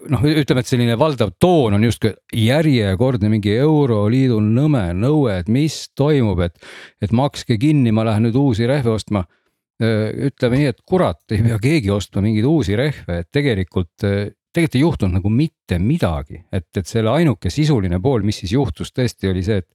[0.09, 5.89] noh, ütleme, et selline valdav toon on justkui järjekordne mingi euroliidu nõme nõue, et mis
[5.95, 6.55] toimub, et,
[7.01, 9.25] et makske kinni, ma lähen nüüd uusi rehve ostma
[9.81, 14.05] ütleme nii, et kurat, ei pea keegi ostma mingeid uusi rehve, et tegelikult,
[14.51, 18.91] tegelikult ei juhtunud nagu mitte midagi, et, et selle ainuke sisuline pool, mis siis juhtus,
[18.91, 19.69] tõesti oli see, et.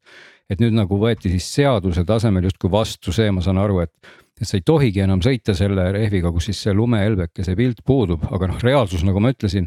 [0.47, 4.47] et nüüd nagu võeti siis seaduse tasemel justkui vastu see, ma saan aru, et, et
[4.47, 8.61] sa ei tohigi enam sõita selle rehviga, kus siis see lumehelbekese pilt puudub, aga noh,
[8.63, 9.67] reaalsus, nagu ma ütlesin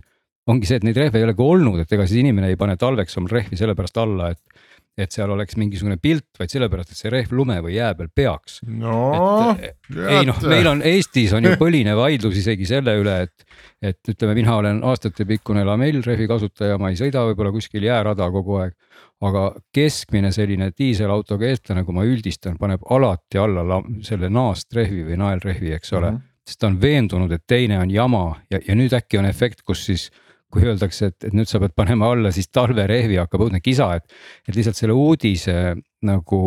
[0.49, 3.19] ongi see, et neid rehve ei olegi olnud, et ega siis inimene ei pane talveks
[3.19, 4.68] oma rehvi sellepärast alla, et
[4.99, 8.59] et seal oleks mingisugune pilt, vaid sellepärast, et see rehv lume või jää peal peaks.
[8.67, 9.55] no.
[10.03, 13.45] ei noh, meil on Eestis on ju põline vaidlus isegi selle üle, et,
[13.91, 18.75] et ütleme, mina olen aastatepikkune lamellrehvi kasutaja, ma ei sõida võib-olla kuskil jäärada kogu aeg.
[19.21, 25.73] aga keskmine selline diiselautoga eestlane, kui ma üldistan, paneb alati alla selle naastrehvi või naelrehvi,
[25.75, 26.17] eks ole mm.
[26.17, 26.27] -hmm.
[26.47, 29.85] sest ta on veendunud, et teine on jama ja, ja nüüd äkki on efekt, kus
[29.85, 30.09] siis
[30.49, 34.19] kui öeldakse, et, et nüüd sa pead panema alla siis talverehvi, hakkab õudne kisa, et,
[34.49, 35.55] et lihtsalt selle uudise
[36.09, 36.41] nagu,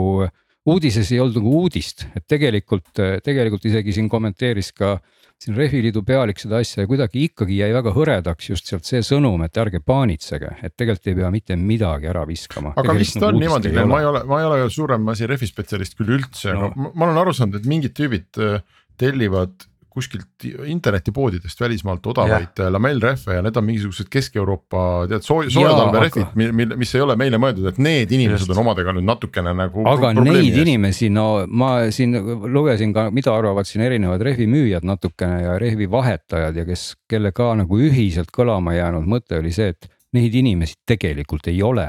[0.66, 2.90] uudises ei olnud nagu uudist, et tegelikult,
[3.24, 4.96] tegelikult isegi siin kommenteeris ka
[5.42, 9.42] siin Rehviliidu pealik seda asja ja kuidagi ikkagi jäi väga hõredaks just sealt see sõnum,
[9.42, 12.74] et ärge paanitsege, et tegelikult ei pea mitte midagi ära viskama.
[12.78, 15.98] aga vist nagu on niimoodi, ma ei ole, ma ei ole suurem asi rehvi spetsialist
[15.98, 18.62] küll üldse no., aga ma olen aru saanud, et mingid tüübid äh,
[19.00, 22.72] tellivad kuskilt internetipoodidest välismaalt odavaid yeah.
[22.72, 27.40] lamellrehve ja need on mingisugused Kesk-Euroopa tead sooj, soojatalverehvid aga..., mil, mis ei ole meile
[27.42, 28.54] mõeldud, et need inimesed Just.
[28.54, 29.86] on omadega nüüd natukene nagu.
[29.88, 30.60] aga neid eest.
[30.64, 32.16] inimesi, no ma siin
[32.52, 37.80] lugesin ka, mida arvavad siin erinevad rehvimüüjad natukene ja rehvivahetajad ja kes, kelle ka nagu
[37.80, 41.86] ühiselt kõlama jäänud mõte oli see, et neid inimesi tegelikult ei ole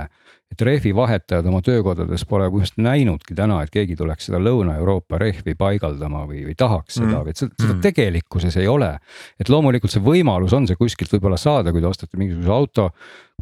[0.53, 5.57] et rehvi vahetajad oma töökodades pole just näinudki täna, et keegi tuleks seda Lõuna-Euroopa rehvi
[5.57, 7.83] paigaldama või, või tahaks seda mm., et seda, seda mm.
[7.87, 8.93] tegelikkuses ei ole.
[9.41, 12.89] et loomulikult see võimalus on see kuskilt võib-olla saada, kui te ostate mingisuguse auto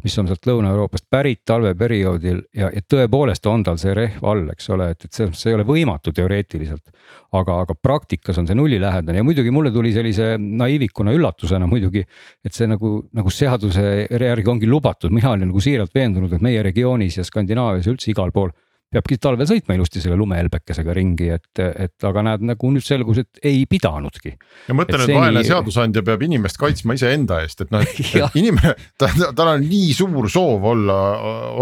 [0.02, 4.70] mis on sealt Lõuna-Euroopast pärit talveperioodil ja, ja tõepoolest on tal see rehv all, eks
[4.74, 6.90] ole, et, et selles mõttes ei ole võimatu teoreetiliselt.
[7.32, 12.04] aga, aga praktikas on see nullilähedane ja muidugi mulle tuli sellise naiivikuna üllatusena muidugi,
[12.44, 16.62] et see nagu, nagu seaduse järgi ongi lubatud, mina olin nagu siiralt veendunud, et meie
[16.62, 18.52] regioonis ja Skandinaavias üldse igal pool
[18.92, 23.42] peabki talvel sõitma ilusti selle lumehelbekesega ringi, et, et aga näed, nagu nüüd selgus, et
[23.48, 24.34] ei pidanudki.
[24.68, 25.48] ja mõtle nüüd, vaene nii...
[25.48, 30.28] seadusandja peab inimest kaitsma iseenda eest, et noh, et inimene, ta, tal on nii suur
[30.32, 30.98] soov olla,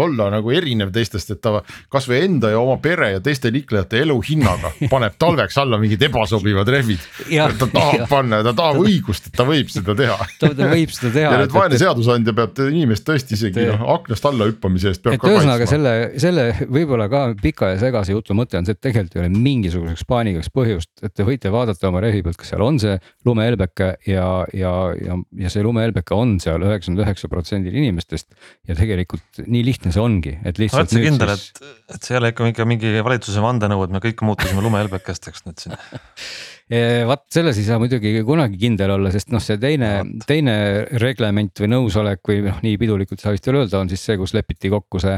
[0.03, 4.17] olla nagu erinev teistest, et ta kasvõi enda ja oma pere ja teiste liiklejate elu
[4.27, 7.07] hinnaga paneb talveks alla mingid ebasobivad rehvid.
[7.29, 8.09] ta tahab ja.
[8.09, 10.17] panna ja ta tahab õigust, et ta võib seda teha.
[10.41, 11.31] ta võib seda teha.
[11.31, 15.15] ja nüüd vaene et, seadusandja peab inimest tõesti isegi noh aknast alla hüppamise eest peab
[15.15, 15.39] et ka kaitsma.
[15.39, 19.23] ühesõnaga selle, selle võib-olla ka pika ja segase jutu mõte on see, et tegelikult ei
[19.23, 22.97] ole mingisuguseks paanigaks põhjust, et te võite vaadata oma rehvi pealt, kas seal on see
[23.27, 28.31] lumehelbeke ja, ja, ja, ja see lumehelbeke on seal üheksakümmend üheksa protsendil inimestest.
[28.67, 30.87] ja tegelikult nii lihtne see ongi, et lihtsalt.
[30.87, 33.93] oled sa kindel siis..., et, et see ei ole ikka mingi, mingi valitsuse vandenõu, et
[33.95, 35.77] me kõik muutusime lumehelbekesteks nüüd siin
[37.07, 39.91] vaat selles ei saa muidugi kunagi kindel olla, sest noh, see teine,
[40.27, 40.55] teine
[41.01, 44.15] reglement või nõusolek või noh, nii pidulikult ei saa vist veel öelda, on siis see,
[44.19, 45.17] kus lepiti kokku see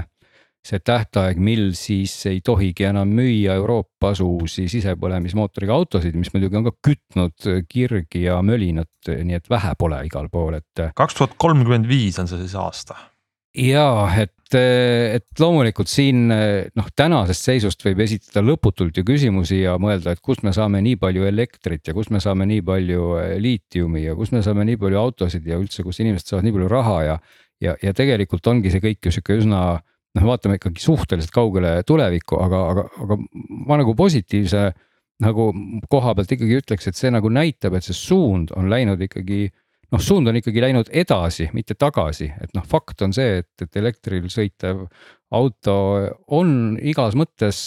[0.64, 6.70] see tähtaeg, mil siis ei tohigi enam müüa Euroopas uusi sisepõlemismootoriga autosid, mis muidugi on
[6.70, 10.86] ka kütnud kirgi ja mölinat, nii et vähe pole igal pool, et.
[10.96, 12.96] kaks tuhat kolmkümmend viis on see siis aasta.
[13.60, 20.16] ja et, et loomulikult siin noh, tänasest seisust võib esitada lõputult ju küsimusi ja mõelda,
[20.16, 24.16] et kust me saame nii palju elektrit ja kust me saame nii palju liitiumi ja
[24.16, 27.24] kust me saame nii palju autosid ja üldse, kust inimesed saavad nii palju raha ja.
[27.60, 29.82] ja, ja tegelikult ongi see kõik ju sihuke üsna
[30.18, 33.18] noh, vaatame ikkagi suhteliselt kaugele tulevikku, aga, aga, aga
[33.68, 34.68] ma nagu positiivse
[35.24, 35.50] nagu
[35.92, 39.46] koha pealt ikkagi ütleks, et see nagu näitab, et see suund on läinud ikkagi
[39.94, 43.78] noh, suund on ikkagi läinud edasi, mitte tagasi, et noh, fakt on see, et, et
[43.80, 44.88] elektril sõitev
[45.34, 45.76] auto
[46.34, 47.62] on igas mõttes,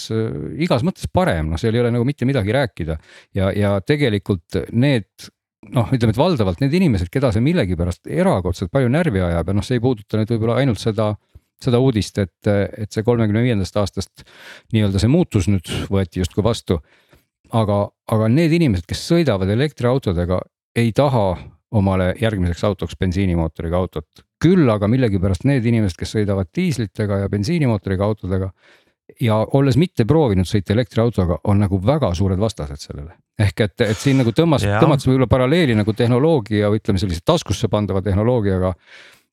[0.63, 2.99] igas mõttes parem, noh, seal ei ole nagu mitte midagi rääkida.
[3.39, 5.31] ja, ja tegelikult need
[5.75, 9.67] noh, ütleme, et valdavalt need inimesed, keda see millegipärast erakordselt palju närvi ajab ja noh,
[9.67, 11.15] see ei puuduta nüüd võib-olla ainult seda
[11.63, 14.25] seda uudist, et, et see kolmekümne viiendast aastast
[14.75, 16.81] nii-öelda see muutus nüüd võeti justkui vastu.
[17.53, 20.41] aga, aga need inimesed, kes sõidavad elektriautodega,
[20.77, 21.37] ei taha
[21.77, 24.07] omale järgmiseks autoks bensiinimootoriga autot.
[24.43, 28.51] küll aga millegipärast need inimesed, kes sõidavad diislitega ja bensiinimootoriga autodega
[29.21, 33.17] ja olles mitte proovinud sõita elektriautoga, on nagu väga suured vastased sellele.
[33.39, 37.69] ehk et, et siin nagu tõmbas, tõmmati võib-olla paralleeli nagu tehnoloogia või ütleme sellise taskusse
[37.69, 38.73] pandava tehnoloogiaga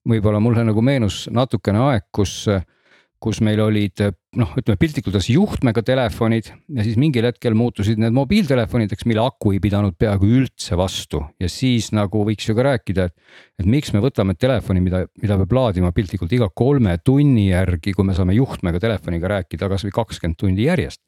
[0.09, 2.43] võib-olla mulle nagu meenus natukene aeg, kus,
[3.23, 4.01] kus meil olid
[4.39, 9.53] noh, ütleme piltlikult öeldes juhtmega telefonid ja siis mingil hetkel muutusid need mobiiltelefonideks, mille aku
[9.55, 11.23] ei pidanud peaaegu üldse vastu.
[11.41, 15.39] Ja siis nagu võiks ju ka rääkida, et, et miks me võtame telefoni, mida, mida
[15.43, 20.39] peab laadima piltlikult iga kolme tunni järgi, kui me saame juhtmega telefoniga rääkida kasvõi kakskümmend
[20.39, 21.01] tundi järjest.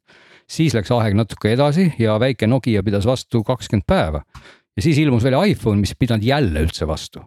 [0.48, 4.22] siis läks aeg natuke edasi ja väike Nokia pidas vastu kakskümmend päeva.
[4.76, 7.24] Ja siis ilmus välja iPhone, mis ei pidanud jälle üldse vastu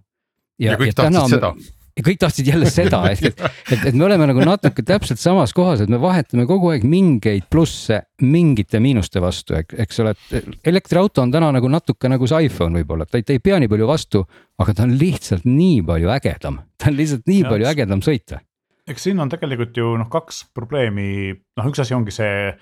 [0.59, 1.53] ja, ja kõik ja tahtsid seda
[1.99, 3.40] ja kõik tahtsid jälle seda, ehk et,
[3.75, 7.49] et, et me oleme nagu natuke täpselt samas kohas, et me vahetame kogu aeg mingeid
[7.51, 12.79] plusse mingite miinuste vastu, eks ole, et elektriauto on täna nagu natuke nagu see iPhone
[12.79, 14.23] võib-olla, ta ei, ta ei pea nii palju vastu,
[14.62, 18.42] aga ta on lihtsalt nii palju ägedam, ta on lihtsalt nii ja, palju ägedam sõita.
[18.88, 22.53] eks siin on tegelikult ju noh, kaks probleemi, noh, üks asi ongi see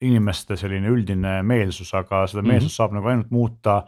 [0.00, 2.76] inimeste selline üldine meelsus, aga seda meelsust mm -hmm.
[2.78, 3.82] saab nagu ainult muuta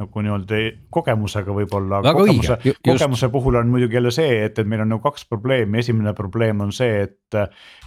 [0.00, 0.60] nagu nii-öelda
[0.92, 2.02] kogemusega võib-olla.
[2.04, 6.12] kogemuse, kogemuse puhul on muidugi jälle see, et, et meil on nagu kaks probleemi, esimene
[6.16, 7.38] probleem on see, et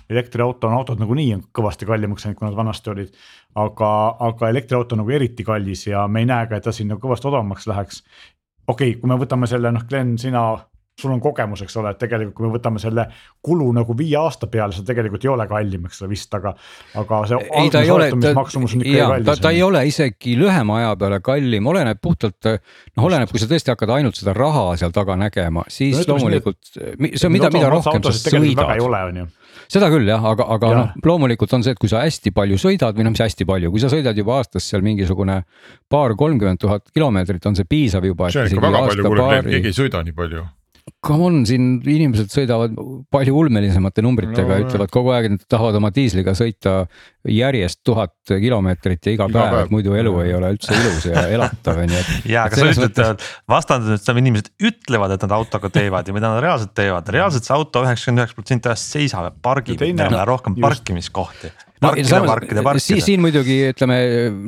[0.10, 3.14] elektriauto on autod nagunii on kõvasti kallimaks läinud, kui nad vanasti olid.
[3.56, 3.92] aga,
[4.30, 7.02] aga elektriauto on nagu eriti kallis ja me ei näe ka, et ta siin nagu
[7.04, 8.04] kõvasti odavamaks läheks.
[8.68, 10.44] okei okay,, kui me võtame selle noh, Glen, sina
[11.00, 13.06] sul on kogemus, eks ole, et tegelikult kui me võtame selle
[13.46, 16.54] kulu nagu viie aasta peale, see tegelikult ei ole kallim, eks ole vist, aga.
[17.00, 19.30] aga see algusootamismaksumus on ikka kallis.
[19.32, 23.50] ta, ta ei ole isegi lühema aja peale kallim, oleneb puhtalt, noh, oleneb, kui sa
[23.52, 27.72] tõesti hakkad ainult seda raha seal taga nägema, siis no, loomulikult, see on mida, mida
[27.72, 29.28] rohkem sa sõidad
[29.70, 30.78] seda küll jah, aga, aga ja.
[30.82, 33.72] noh, loomulikult on see, et kui sa hästi palju sõidad või noh, mis hästi palju,
[33.74, 35.42] kui sa sõidad juba aastas seal mingisugune
[35.92, 38.32] paar, kolmkümmend tuhat kilomeetrit, on see piisav juba.
[38.34, 40.48] see on ikka väga palju, kuule, keegi ei sõida nii palju
[41.06, 42.74] come on, siin inimesed sõidavad
[43.14, 46.82] palju ulmelisemate numbritega no,, ütlevad kogu aeg, et nad tahavad oma diisliga sõita
[47.30, 51.82] järjest tuhat kilomeetrit ja iga, päev, et muidu elu ei ole üldse ilus ja elatav
[51.84, 52.04] on ju.
[52.32, 56.34] ja, aga sa ütled mõttes..., vastandused, seda inimesed ütlevad, et nad autoga teevad ja mida
[56.34, 60.24] nad reaalselt teevad, reaalselt see auto üheksakümmend üheksa protsenti ajast seisab ja pargib, meil on
[60.30, 60.68] rohkem just...
[60.68, 61.92] parkimiskohti no,,
[62.28, 63.04] parkida, parkida.
[63.04, 64.00] siin muidugi ütleme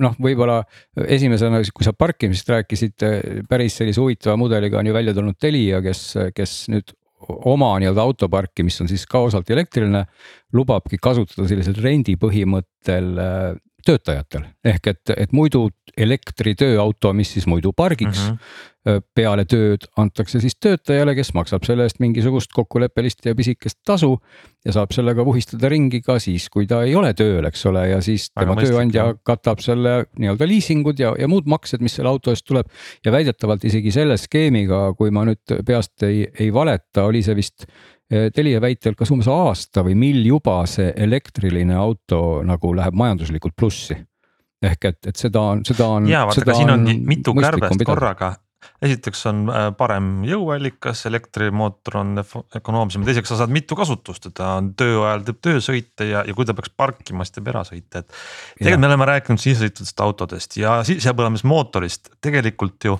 [0.03, 0.61] noh, võib-olla
[1.07, 3.05] esimesena, kui sa parkimisest rääkisid,
[3.49, 6.03] päris sellise huvitava mudeliga on ju välja tulnud Telia, kes,
[6.35, 6.95] kes nüüd
[7.29, 10.05] oma nii-öelda autoparki, mis on siis ka osalt elektriline,
[10.57, 13.51] lubabki kasutada sellisel rendi põhimõttel äh,
[13.85, 15.67] töötajatel ehk et, et muidu
[15.97, 18.35] elektritööauto, mis siis muidu pargiks mm.
[18.35, 24.15] -hmm peale tööd antakse siis töötajale, kes maksab selle eest mingisugust kokkuleppelist ja pisikest tasu.
[24.65, 28.01] ja saab sellega vuhistada ringi ka siis, kui ta ei ole tööl, eks ole, ja
[28.01, 32.09] siis tema Väga tööandja mõistlik, katab selle nii-öelda liisingud ja, ja muud maksed, mis selle
[32.09, 32.69] auto eest tuleb.
[33.05, 37.65] ja väidetavalt isegi selle skeemiga, kui ma nüüd peast ei, ei valeta, oli see vist
[38.11, 43.95] Telia väitel kas umbes aasta või mil juba see elektriline auto nagu läheb majanduslikult plussi.
[44.61, 46.07] ehk et, et seda on, seda on.
[46.09, 48.33] ja vaata, aga siin on mitu kärbest korraga.
[48.83, 52.11] esiteks on äh, parem jõuallikas, elektrimootor on
[52.59, 56.35] ökonoomsem, teiseks sa saad mitu kasutust, et ta on töö ajal teeb töösõite ja, ja
[56.37, 58.21] kui ta peaks parkima, siis teeb erasõite, et.
[58.59, 62.99] tegelikult me oleme rääkinud sisesõitvatest autodest ja sisepõlemismootorist tegelikult ju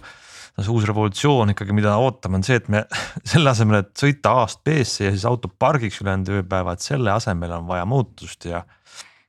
[0.59, 2.83] see uus revolutsioon ikkagi, mida ootame, on see, et me
[3.31, 7.55] selle asemel, et sõita A-st B-sse ja siis auto pargiks ülejäänud ööpäeva, et selle asemel
[7.57, 8.63] on vaja muutust ja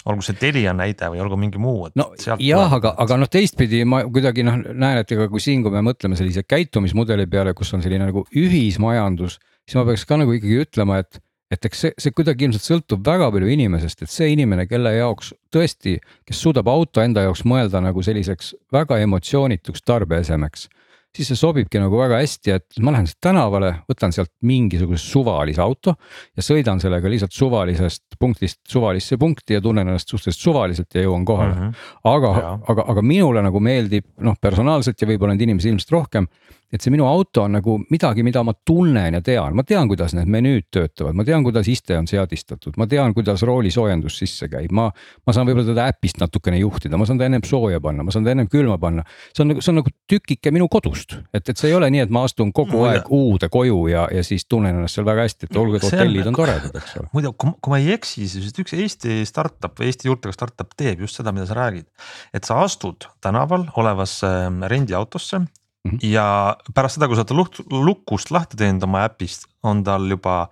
[0.09, 1.87] olgu see Telia näide või olgu mingi muu.
[1.99, 5.75] no jah, aga, aga noh, teistpidi ma kuidagi noh näen, et ega kui siin, kui
[5.75, 10.35] me mõtleme sellise käitumismudeli peale, kus on selline nagu ühismajandus, siis ma peaks ka nagu
[10.35, 14.31] ikkagi ütlema, et et eks see, see kuidagi ilmselt sõltub väga palju inimesest, et see
[14.33, 20.71] inimene, kelle jaoks tõesti, kes suudab auto enda jaoks mõelda nagu selliseks väga emotsioonituks tarbeesemeks
[21.17, 25.95] siis see sobibki nagu väga hästi, et ma lähen tänavale, võtan sealt mingisuguse suvalise auto
[26.37, 31.27] ja sõidan sellega lihtsalt suvalisest punktist suvalisse punkti ja tunnen ennast suhteliselt suvaliselt ja jõuan
[31.29, 31.61] kohale mm.
[31.61, 31.93] -hmm.
[32.15, 36.29] aga, aga, aga minule nagu meeldib noh, personaalselt ja võib-olla neid inimesi ilmselt rohkem
[36.73, 40.15] et see minu auto on nagu midagi, mida ma tunnen ja tean, ma tean, kuidas
[40.17, 44.73] need menüüd töötavad, ma tean, kuidas iste on seadistatud, ma tean, kuidas roolisoojendus sisse käib,
[44.73, 44.89] ma.
[45.27, 48.25] ma saan võib-olla teda äpist natukene juhtida, ma saan ta ennem sooja panna, ma saan
[48.27, 49.05] ta ennem külma panna.
[49.37, 52.07] see on nagu, see on nagu tükike minu kodust, et, et see ei ole nii,
[52.07, 55.29] et ma astun kogu no, aeg uude koju ja, ja siis tunnen ennast seal väga
[55.29, 57.13] hästi, et olgu, et hotellid on toredad, eks ole.
[57.13, 61.21] muide, kui ma ei eksi, siis üks Eesti startup või Eesti juurtega startup teeb just
[61.21, 61.89] seda, mida sa räägid.
[62.33, 64.33] et sa astud tänaval olevasse
[64.73, 65.45] rendiautosse
[65.83, 66.13] Mm -hmm.
[66.13, 70.49] ja pärast seda, kui sa oled lukust lahti teinud oma äpist, on tal juba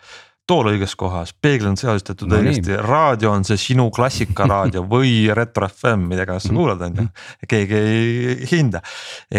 [0.50, 5.68] tool õiges kohas, peegel on seadistatud no, õigesti, raadio on see sinu klassikaraadio või Retro
[5.68, 6.58] FM, mida iganes sa mhm.
[6.58, 7.06] kuulad, on ju.
[7.50, 8.82] keegi ei hinda,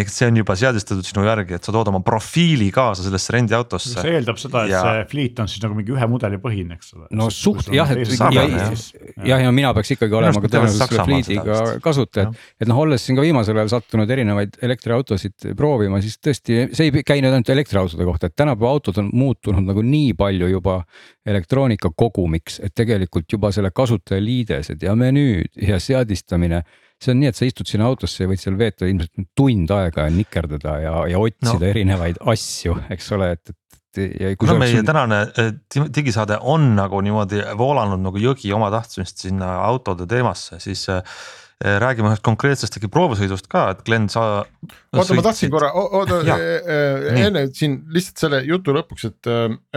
[0.02, 3.98] ehk see on juba seadistatud sinu järgi, et sa tood oma profiili kaasa sellesse rendiautosse.
[3.98, 4.84] see eeldab seda, et ja...
[4.86, 7.10] see fleet on siis nagu mingi ühe mudeli põhine, eks ole.
[7.20, 8.48] no suht jah, et ja,
[9.34, 13.04] jah, ja mina peaks ikkagi olema ka tõenäoliselt selle fleet'iga kasutaja, et, et noh, olles
[13.04, 17.52] siin ka viimasel ajal sattunud erinevaid elektriautosid proovima, siis tõesti see ei käi nüüd ainult
[17.52, 20.82] elektriautode kohta, et tänapäeva autod on muutunud nagu nii palju juba
[21.26, 26.64] elektroonika kogumiks, et tegelikult juba selle kasutajaliidesed ja menüüd ja seadistamine
[27.02, 30.06] see on nii, et sa istud sinna autosse ja võid seal veeta ilmselt tund aega
[30.06, 31.72] ja nikerdada ja, ja otsida no.
[31.72, 33.54] erinevaid asju, eks ole, et,
[33.98, 34.22] et.
[34.40, 34.86] kuna meie sun...
[34.86, 35.24] tänane
[35.96, 41.16] digisaade on nagu niimoodi voolanud nagu jõgi oma tahtmist sinna autode teemasse, siis Eh,
[41.62, 44.46] räägime ühest konkreetsest äkki proovasõidust ka, et Glen, sa.
[44.94, 49.32] oota, ma tahtsin korra, oota eh, eh, enne siin lihtsalt selle jutu lõpuks, et,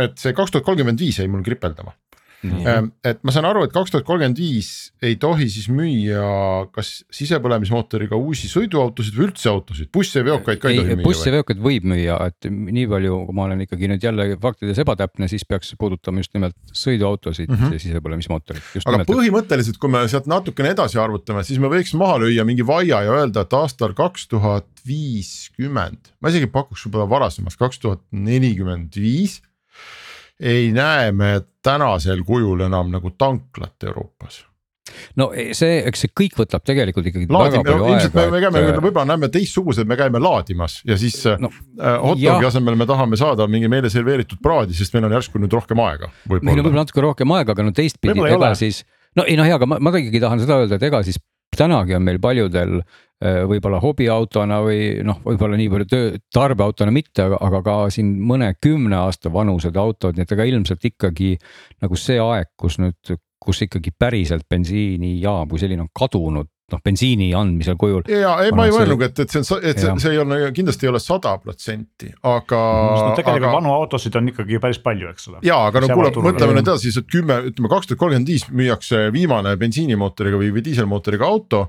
[0.07, 1.97] et see kaks tuhat kolmkümmend viis jäi mul kripeldama
[2.45, 2.91] Mm.
[3.07, 4.71] et ma saan aru, et kaks tuhat kolmkümmend viis
[5.05, 10.69] ei tohi siis müüa kas sisepõlemismootoriga uusi sõiduautosid või üldse autosid, busse ja veokaid ka
[10.69, 11.07] ei, ei tohi müüa?
[11.07, 14.83] busse ja veokaid võib müüa, et nii palju, kui ma olen ikkagi nüüd jälle faktides
[14.85, 17.81] ebatäpne, siis peaks puudutama just nimelt sõiduautosid mm -hmm.
[17.87, 18.69] sisepõlemismootorid.
[18.83, 22.67] aga nimelt, põhimõtteliselt, kui me sealt natukene edasi arvutame, siis me võiks maha lüüa mingi
[22.67, 28.05] vaia ja öelda, et aastal kaks tuhat viiskümmend, ma isegi pakuks võib-olla varasemast, kaks tuhat
[28.13, 29.41] nelikümmend viis
[30.41, 34.43] ei näe me tänasel kujul enam nagu tanklat Euroopas
[35.19, 38.31] no e, see, eks see kõik võtab tegelikult ikkagi Laadim, väga palju aega.
[38.35, 42.49] me käime et..., võib-olla näeme teistsugused, me käime laadimas ja siis no, äh, hot dogi
[42.51, 46.11] asemel me tahame saada mingi meile serveeritud praadi, sest meil on järsku nüüd rohkem aega.
[46.35, 48.83] meil on võib-olla natuke rohkem aega, aga no teistpidi, ega siis
[49.17, 51.21] no ei noh, jaa, aga ma, ma ikkagi tahan seda öelda, et ega siis
[51.59, 57.29] tänagi on meil paljudel äh, võib-olla hobiautona või noh, võib-olla nii palju töö, tarbeautona mitte,
[57.29, 61.35] aga, ka siin mõne kümne aasta vanused autod, nii et ega ilmselt ikkagi
[61.83, 67.29] nagu see aeg, kus nüüd, kus ikkagi päriselt bensiinijaam kui selline on kadunud noh, bensiini
[67.37, 68.07] andmisel kujul.
[68.09, 70.89] ja ei, ma ei mõelnudki, et, et see on, et see, see ei ole, kindlasti
[70.89, 73.11] ei ole sada protsenti, aga no,.
[73.19, 73.55] tegelikult aga...
[73.59, 75.43] vanu autosid on ikkagi päris palju, eks ole.
[75.47, 78.47] ja, aga no kuule, mõtleme nüüd edasi, siis et kümme, ütleme kaks tuhat kolmkümmend viis
[78.49, 81.67] müüakse viimane bensiinimootoriga või, või diiselmootoriga auto.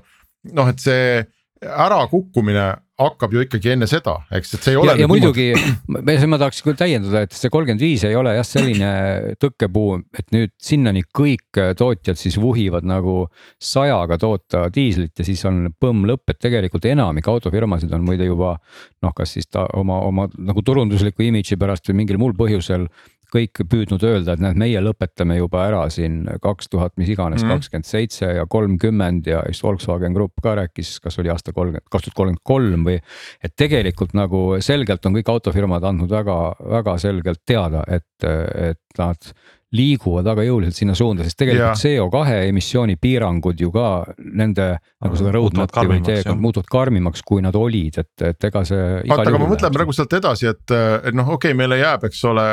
[0.56, 1.20] noh, et see
[1.66, 4.94] ärakukkumine hakkab ju ikkagi enne seda, eks, et see ei ole.
[4.94, 5.50] ja, ja muidugi,
[5.92, 8.90] ma tahaks küll täiendada, et see kolmkümmend viis ei ole jah selline
[9.42, 13.26] tõkkepuu, et nüüd sinnani kõik tootjad siis vuhivad nagu
[13.60, 18.54] sajaga toota diislit ja siis on põmm lõpp, et tegelikult enamik autofirmasid on muide juba
[19.04, 22.88] noh, kas siis ta oma, oma nagu turundusliku imidži pärast või mingil muul põhjusel
[23.36, 27.52] kõik püüdnud öelda, et näed, meie lõpetame juba ära siin kaks tuhat, mis iganes, Mhm.
[27.56, 32.08] kakskümmend seitse ja kolmkümmend ja siis Volkswagen Grupp ka rääkis, kas oli aasta kolmkümmend, kaks
[32.08, 33.00] tuhat kolmkümmend kolm või.
[33.44, 39.32] et tegelikult nagu selgelt on kõik autofirmad andnud väga-väga selgelt teada, et, et nad
[39.74, 43.88] liiguvad väga jõuliselt sinna suunda, sest tegelikult CO2 emissiooni piirangud ju ka
[44.18, 44.68] nende
[45.02, 48.84] nagu seda roadmap'i või karmimaks, teekond muutuvad karmimaks, kui nad olid, et, et ega see.
[49.10, 52.22] vaata, aga ma mõtlen praegu sealt edasi, et, et noh, okei okay,, meile jääb, eks
[52.30, 52.46] ole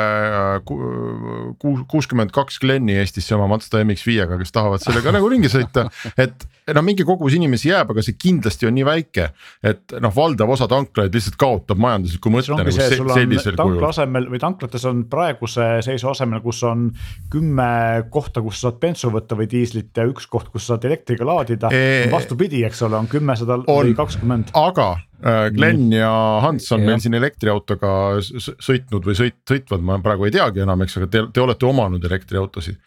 [0.66, 5.86] kuus, kuuskümmend kaks Glenni Eestisse oma Mazda MX5-ga, kes tahavad sellega nagu ringi sõita.
[6.18, 9.28] et no mingi kogus inimesi jääb, aga see kindlasti on nii väike,
[9.70, 13.88] et noh, valdav osa tanklaid lihtsalt kaotab majandusliku mõtte nagu see, sellisel tankla kujul.
[13.90, 16.88] asemel või tanklates on praeguse seisu asemel, kus on
[17.32, 17.66] kümme
[18.12, 21.70] kohta, kus sa saad bensu võtta või diislit ja üks koht, kus saad elektriga laadida
[21.74, 24.52] Ee- vastupidi, eks ole, on kümme, sada või kakskümmend.
[24.58, 26.12] aga äh, Glen ja
[26.44, 26.92] Hans on Jah.
[26.92, 31.24] meil siin elektriautoga sõitnud või sõit, sõitvad, ma praegu ei teagi enam, eks, aga te,
[31.34, 32.78] te olete omanud elektriautosid.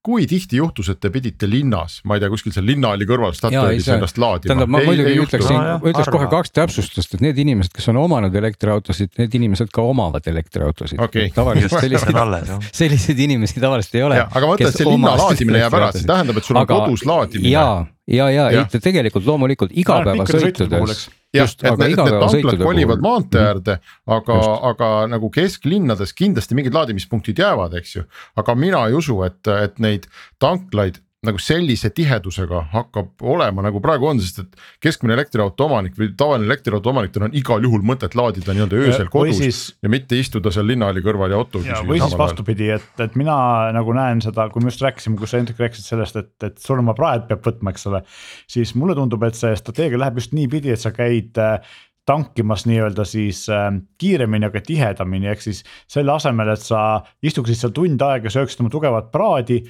[0.00, 3.82] Kui tihti juhtus, et te pidite linnas, ma ei tea, kuskil seal linnahalli kõrval ei,
[3.84, 4.48] see- ennast laadima?
[4.48, 6.38] tähendab, ma muidugi ütleksin Aa, jah,, ma ütleks kohe harva.
[6.38, 11.28] kaks täpsustust, et need inimesed, kes on omanud elektriautosid, need inimesed ka omavad elektriautosid Okei.
[11.36, 14.22] tavaliselt selliseid, selliseid inimesi tavaliselt ei ole.
[14.24, 16.80] aga ma mõtlen, et see linna laadimine jääb ära, see tähendab, et sul on Aga-
[16.86, 17.52] kodus laadimine.
[17.52, 17.66] ja,
[18.08, 18.72] ja, ja, Jah.
[18.72, 21.10] ei tegelikult loomulikult igapäevasõitudes.
[21.34, 23.76] Jah, just, et need, need tanklad kolivad maantee äärde,
[24.06, 24.38] aga
[24.72, 28.06] aga nagu kesklinnades kindlasti mingid laadimispunktid jäävad, eks ju.
[28.40, 30.10] aga mina ei usu, et, et neid
[30.42, 36.14] tanklaid nagu sellise tihedusega hakkab olema nagu praegu on, sest et keskmine elektriauto omanik või
[36.16, 40.16] tavaline elektriauto omanik, tal on igal juhul mõtet laadida nii-öelda öösel kodus siis ja mitte
[40.16, 41.68] istuda seal linnahalli kõrval ja autoga.
[41.74, 43.36] ja, või siis vastupidi, et, et mina
[43.76, 47.28] nagu näen seda, kui me just rääkisime, kus sa Hendrik rääkisid sellest, et, et surmapraed
[47.28, 48.00] peab võtma, eks ole.
[48.48, 51.60] siis mulle tundub, et see strateegia läheb just niipidi, et sa käid äh,
[52.08, 53.68] tankimas nii-öelda siis äh,
[53.98, 58.72] kiiremini, aga tihedamini, ehk siis selle asemel, et sa istuksid seal tund aega, sööksid oma
[58.72, 59.60] tugevat praadi.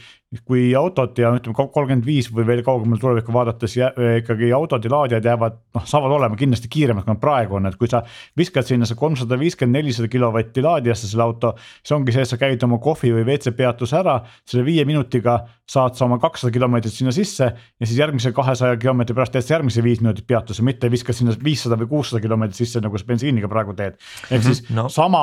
[0.46, 3.88] Kui autod ja ütleme kolmkümmend viis või veel kaugemale tulevikku vaadates jää,
[4.20, 7.78] ikkagi autod ja laadijad jäävad, noh, saavad olema kindlasti kiiremad, kui nad praegu on, et
[7.80, 8.04] kui sa
[8.38, 11.56] viskad sinna see kolmsada viiskümmend, nelisada kilovatti laadijasse selle auto.
[11.82, 15.40] siis ongi see, et sa käid oma kohvi või WC peatuse ära, selle viie minutiga
[15.70, 19.54] saad sa oma kakssada kilomeetrit sinna sisse ja siis järgmise kahesaja kilomeetri pärast teed sa
[19.56, 23.06] järgmise viis minutit peatuse, mitte ei viska sinna viissada või kuussada kilomeetrit sisse, nagu sa
[23.06, 23.98] bensiiniga praegu teed.
[24.30, 24.88] ehk siis no.
[24.90, 25.22] sama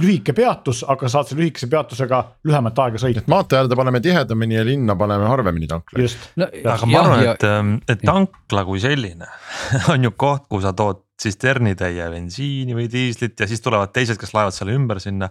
[0.00, 3.24] lühike peatus, aga saad selle lühikese peatusega lühemat aega sõita.
[3.24, 3.76] et maantee äärde
[4.42, 6.02] tihedamini ja linna paneme harvemini tanklaid.
[6.02, 9.26] just, no, aga ma arvan, et, et tankla kui selline
[9.92, 14.32] on ju koht, kuhu sa tood tsisternitäie bensiini või diislit ja siis tulevad teised, kes
[14.34, 15.28] laevad selle ümber sinna.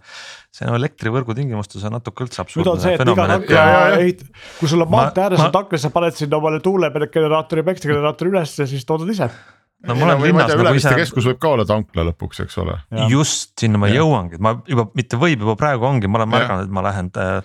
[0.54, 3.98] see on elektrivõrgu tingimustes on natuke üldse absurdne et fenomen, tankla ja, ja.
[4.00, 4.24] ehit-,
[4.60, 8.32] kui sul on Ma- maantee ääres ma- on tankla, sa paned sinna omale tuulegeneraatori, päiksegeneraatori
[8.32, 9.28] üles ja siis toodad ise.
[9.88, 12.78] no ma olen linnas nagu ise keskus võib ka olla tankla lõpuks, eks ole.
[13.12, 14.00] just sinna ma Jah.
[14.00, 17.12] jõuangi, et ma juba mitte võib, juba praegu ongi, ma olen märganud, et ma lähen
[17.20, 17.42] äh,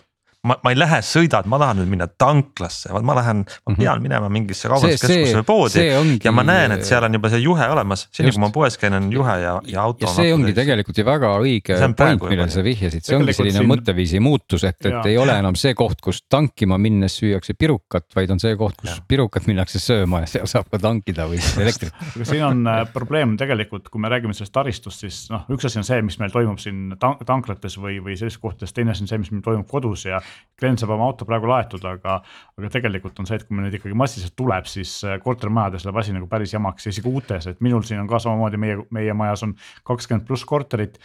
[0.47, 3.73] ma, ma ei lähe sõida, et ma tahan nüüd minna tanklasse, vaid ma lähen, ma
[3.73, 3.79] Mhm.
[3.81, 5.73] pean minema mingisse see, kaubanduskeskusse see, või poodi.
[5.75, 6.21] see ongi.
[6.25, 8.95] ja ma näen, et seal on juba see juhe olemas, seni kui ma poes käin,
[8.97, 10.07] on juhe ja, ja auto.
[10.07, 13.33] ja see ongi tegelikult ju väga õige See on point, millele sa vihjasid, see ongi
[13.37, 15.03] selline siin- mõtteviisi muutus, et, et Jaa.
[15.11, 18.91] ei ole enam see koht, kus tankima minnes süüakse pirukat, vaid on see koht, kus
[18.91, 19.01] Jah.
[19.09, 21.93] pirukat minnakse sööma ja seal saab ka tankida või elektrit.
[22.15, 25.79] aga siin on äh, probleem tegelikult, kui me räägime sellest taristust, siis noh, üks asi
[25.83, 29.09] on see, mis meil toimub siin tank tanklates või, või sellistes kohtades, teine asi on
[29.11, 30.21] see, mis meil toimub kodus ja.
[30.57, 32.20] Klient saab oma auto praegu laetud, aga,
[32.57, 36.01] aga tegelikult on see, et kui meil nüüd ikkagi massiliselt tuleb, siis äh, kortermajades läheb
[36.01, 39.16] asi nagu päris jamaks ja isegi uutes, et minul siin on ka samamoodi, meie, meie
[39.16, 39.53] majas on
[39.89, 40.97] kakskümmend pluss korterit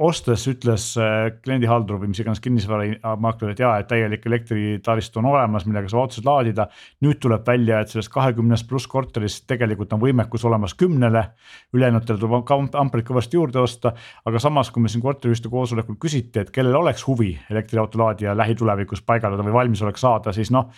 [0.00, 5.64] ostes ütles äh, kliendihaldur või mis iganes kinnisvaramaakler, et jaa, et täielik elektritaristu on olemas,
[5.68, 6.66] millega saab autosid laadida.
[7.04, 11.24] nüüd tuleb välja, et sellest kahekümnest pluss korterist tegelikult on võimekus olemas kümnele.
[11.72, 16.40] ülejäänutel tuleb ka amprit kõvasti juurde osta, aga samas, kui me siin korteriühistu koosolekul küsiti,
[16.40, 20.68] et kellel oleks huvi elektriauto laadija lähitulevikus paigaldada või valmisolek saada, siis noh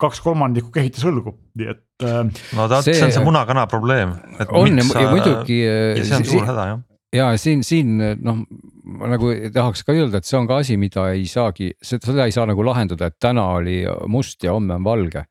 [0.00, 2.26] kaks kolmandikku kehitas õlgu, nii et äh,.
[2.58, 4.16] no ta, see, see on see muna-kana probleem.
[4.48, 5.60] on ja, ja muidugi.
[5.62, 6.82] ja see on suur häda jah
[7.14, 8.42] ja siin, siin noh,
[8.98, 12.34] ma nagu tahaks ka öelda, et see on ka asi, mida ei saagi, seda ei
[12.34, 15.24] saa nagu lahendada, et täna oli must ja homme on valge.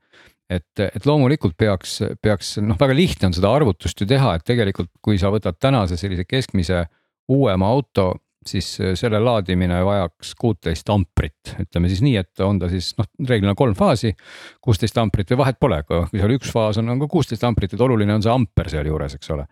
[0.54, 4.92] et, et loomulikult peaks, peaks noh, väga lihtne on seda arvutust ju teha, et tegelikult,
[5.02, 6.84] kui sa võtad tänase sellise keskmise
[7.32, 8.12] uuema auto,
[8.46, 8.68] siis
[9.00, 13.74] selle laadimine vajaks kuuteist amprit, ütleme siis nii, et on ta siis noh, reeglina kolm
[13.76, 14.12] faasi,
[14.62, 17.86] kuusteist amprit või vahet pole, kui seal üks faas on, on ka kuusteist amprit, et
[17.88, 19.48] oluline on see amper sealjuures, eks ole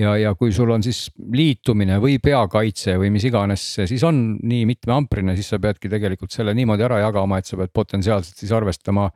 [0.00, 4.64] ja, ja kui sul on siis liitumine või peakaitse või mis iganes, siis on nii
[4.72, 9.10] mitmeamprine, siis sa peadki tegelikult selle niimoodi ära jagama, et sa pead potentsiaalselt siis arvestama.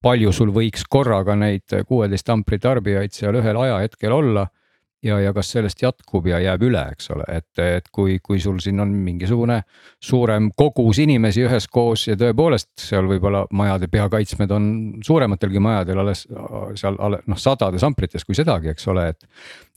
[0.00, 4.46] palju sul võiks korraga neid kuueteist ampri tarbijaid seal ühel ajahetkel olla.
[5.02, 8.58] Ja, ja kas sellest jätkub ja jääb üle, eks ole, et, et kui, kui sul
[8.60, 9.60] siin on mingisugune
[10.02, 14.66] suurem kogus inimesi üheskoos ja tõepoolest seal võib-olla majade peakaitsmed on
[15.06, 16.26] suurematelgi majadel alles
[16.78, 19.28] seal noh, sadades amprites kui sedagi, eks ole, et.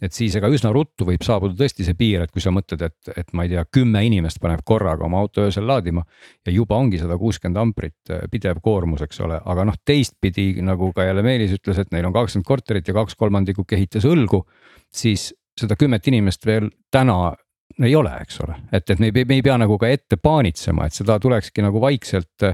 [0.03, 3.13] et siis ega üsna ruttu võib saabuda tõesti see piir, et kui sa mõtled, et,
[3.15, 6.03] et ma ei tea, kümme inimest paneb korraga oma auto öösel laadima.
[6.45, 10.91] ja juba ongi sada kuuskümmend amprit äh, pidev koormus, eks ole, aga noh, teistpidi nagu
[10.93, 14.43] ka jälle Meelis ütles, et neil on kakskümmend korterit ja kaks kolmandikku kehitas õlgu
[14.95, 17.33] siis seda kümmet inimest veel täna
[17.81, 20.85] ei ole, eks ole, et, et me ei, me ei pea nagu ka ette paanitsema,
[20.85, 22.45] et seda tulekski nagu vaikselt,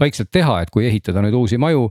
[0.00, 1.88] vaikselt teha, et kui ehitada nüüd uusi maju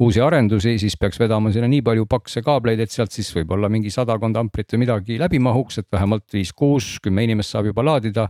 [0.00, 3.92] uusi arendusi, siis peaks vedama sinna nii palju pakse kaableid, et sealt siis võib-olla mingi
[3.92, 8.28] sadakond amprit või midagi läbi mahuks, et vähemalt viis-kuus, kümme inimest saab juba laadida.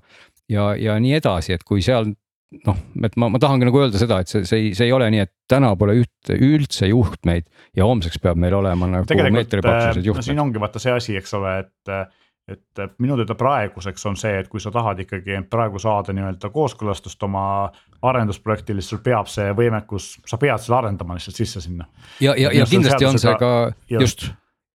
[0.50, 2.10] ja, ja nii edasi, et kui seal
[2.50, 5.10] noh, et ma, ma tahangi nagu öelda seda, et see, see ei, see ei ole
[5.14, 7.46] nii, et täna pole üht, üldse juhtmeid
[7.78, 10.26] ja homseks peab meil olema nagu meetripaksused äh, juhtmed.
[10.26, 11.94] siin ongi vaata see asi, eks ole, et,
[12.50, 17.22] et minu teada praeguseks on see, et kui sa tahad ikkagi praegu saada nii-öelda kooskõlastust
[17.28, 17.44] oma
[18.10, 21.86] arendusprojektile, siis sul peab see võimekus, sa pead selle arendama lihtsalt sisse sinna.
[22.18, 23.54] ja, ja, ja kindlasti on see ka
[23.86, 24.30] just, just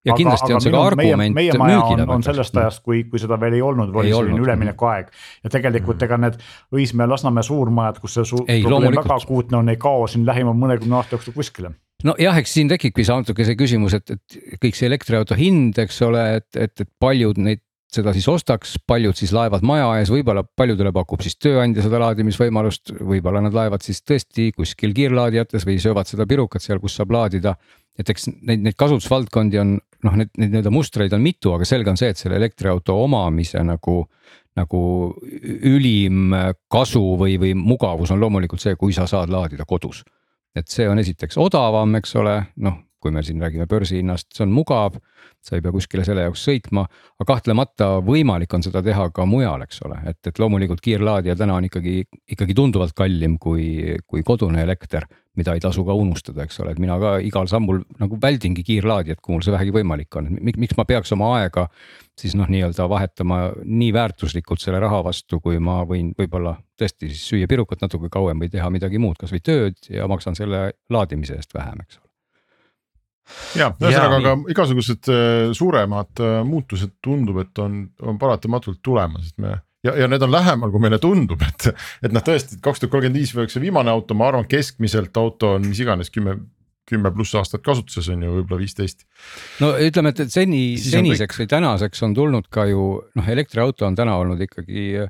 [0.05, 2.83] ja aga, kindlasti aga on see ka argument meie, meie maja on, on sellest ajast,
[2.85, 5.09] kui, kui seda veel ei olnud, oli selline üleminekuaeg.
[5.43, 6.05] ja tegelikult mm.
[6.07, 6.37] ega need
[6.75, 10.99] Õismäe, Lasnamäe suurmajad, kus see suur probleem väga akuutne on, ei kao siin lähima mõnekümne
[10.99, 11.73] aasta jooksul kuskile
[12.05, 16.25] nojah, eks siin tekibki natuke see küsimus, et, et kõik see elektriauto hind, eks ole,
[16.41, 17.63] et, et, et paljud neid
[17.95, 22.95] seda siis ostaks, paljud siis laevad maja ees, võib-olla paljudele pakub siis tööandja seda laadimisvõimalust,
[22.99, 27.55] võib-olla nad laevad siis tõesti kuskil kiirlaadijates või söövad seda pirukat seal, kus saab laadida.
[27.95, 31.91] et eks neid, neid kasutusvaldkondi on noh, need, neid nii-öelda mustreid on mitu, aga selge
[31.91, 34.01] on see, et selle elektriauto omamise nagu,
[34.57, 34.81] nagu
[35.71, 36.35] ülim
[36.71, 40.03] kasu või, või mugavus on loomulikult see, kui sa saad laadida kodus.
[40.55, 44.55] et see on esiteks odavam, eks ole, noh, kui me siin räägime börsihinnast, see on
[44.55, 44.97] mugav
[45.45, 46.85] sa ei pea kuskile selle jaoks sõitma,
[47.19, 51.59] aga kahtlemata võimalik on seda teha ka mujal, eks ole, et, et loomulikult kiirlaadija täna
[51.59, 51.99] on ikkagi,
[52.33, 53.67] ikkagi tunduvalt kallim kui,
[54.07, 55.05] kui kodune elekter.
[55.35, 59.19] mida ei tasu ka unustada, eks ole, et mina ka igal sammul nagu väldingi kiirlaadijat,
[59.19, 61.65] kui mul see vähegi võimalik on, miks ma peaks oma aega
[62.15, 67.27] siis noh, nii-öelda vahetama nii väärtuslikult selle raha vastu, kui ma võin võib-olla tõesti siis
[67.33, 71.51] süüa pirukat natuke kauem või teha midagi muud, kasvõi tööd ja maksan selle laadimise eest
[71.53, 72.04] vähem, eks ole
[73.57, 79.45] ja ühesõnaga, aga igasugused äh, suuremad äh, muutused tundub, et on, on paratamatult tulemas, et
[79.45, 79.55] me
[79.85, 81.69] ja, ja need on lähemal, kui meile tundub, et,
[82.05, 85.55] et noh, tõesti kaks tuhat kolmkümmend viis või see viimane auto, ma arvan, keskmiselt auto
[85.59, 86.37] on mis iganes kümme,
[86.89, 89.07] kümme pluss aastat kasutuses on ju, võib-olla viisteist.
[89.63, 94.17] no ütleme, et seni, seniseks või tänaseks on tulnud ka ju noh, elektriauto on täna
[94.21, 95.05] olnud ikkagi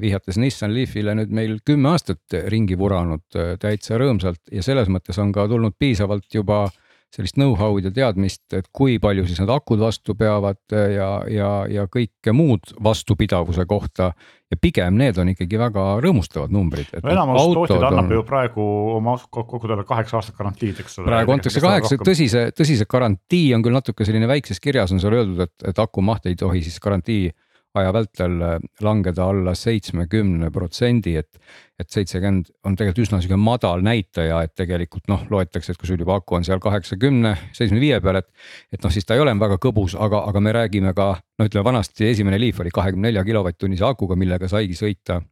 [0.00, 3.24] vihjates Nissan Leafile nüüd meil kümme aastat ringi vuranud
[3.58, 6.78] täitsa rõõmsalt ja selles mõttes on ka tulnud piisavalt juba äh,
[7.14, 11.86] sellist know-how'd ja teadmist, et kui palju siis need akud vastu peavad ja, ja, ja
[11.90, 14.12] kõike muud vastupidavuse kohta.
[14.50, 16.90] ja pigem need on ikkagi väga rõõmustavad numbrid.
[17.02, 18.16] no enamus tootjad annab on...
[18.18, 18.64] ju praegu
[18.96, 21.10] oma kogudele kaheksa aastat garantiid, eks ole.
[21.10, 25.46] praegu antakse kaheksa, tõsise, tõsise garantii on küll natuke selline väikses kirjas on seal öeldud,
[25.48, 27.30] et, et aku maht ei tohi siis garantii
[27.78, 31.40] aja vältel äh, langeda alla seitsmekümne protsendi, et.
[31.80, 36.02] et seitsekümmend on tegelikult üsna sihuke madal näitaja, et tegelikult noh, loetakse, et kui sul
[36.02, 38.28] juba aku on seal kaheksakümne, seitsmekümne viie peal, et.
[38.72, 41.64] et noh, siis ta ei ole väga kõbus, aga, aga me räägime ka no ütleme
[41.64, 45.22] vanasti esimene Leaf oli kahekümne nelja kilovatt-tunnise akuga, millega saigi sõita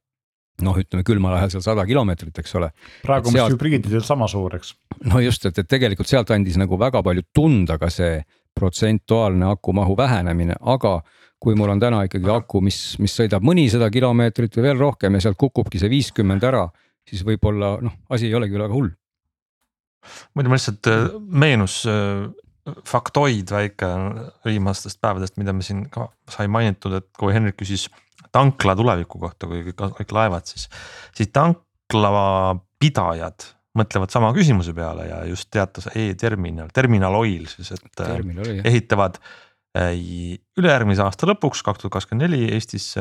[0.65, 2.71] noh, ütleme külmal ajal seal sada kilomeetrit, eks ole.
[3.05, 4.75] praegu on vist hübriididel sama suur, eks.
[5.11, 8.19] no just, et, et tegelikult sealt andis nagu väga palju tunda ka see
[8.59, 10.99] protsentuaalne akumahu vähenemine, aga
[11.39, 15.27] kui mul on täna ikkagi aku, mis, mis sõidab mõnisada kilomeetrit või veel rohkem ja
[15.27, 16.65] sealt kukubki see viiskümmend ära,
[17.09, 18.91] siis võib-olla noh, asi ei olegi väga hull.
[20.35, 22.27] muidu mul lihtsalt äh, meenus äh,
[22.87, 23.89] faktoid väike
[24.45, 27.89] viimastest päevadest, mida me siin ka sai mainitud, et kui Henrik küsis
[28.35, 30.67] tankla tuleviku kohta, kui kõik, laevad, siis,
[31.17, 33.47] siis tankla pidajad
[33.79, 39.21] mõtlevad sama küsimuse peale ja just teatas e-terminal, terminal oil siis, et terminal, ehitavad
[40.59, 42.95] ülejärgmise aasta lõpuks, kaks tuhat kakskümmend neli Eestis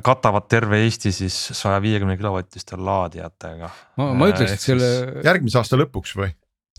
[0.00, 3.68] katavad terve Eesti siis saja viiekümne kilovatiste laadijatega.
[4.00, 4.88] ma, ma ütleks, et selle.
[5.26, 6.32] järgmise aasta lõpuks või?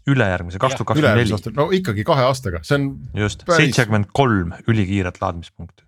[0.10, 1.56] ülejärgmise, kaks tuhat kakskümmend neli.
[1.60, 2.90] no ikkagi kahe aastaga, see on.
[3.24, 5.86] just, seitsekümmend kolm ülikiiret laadimispunkti.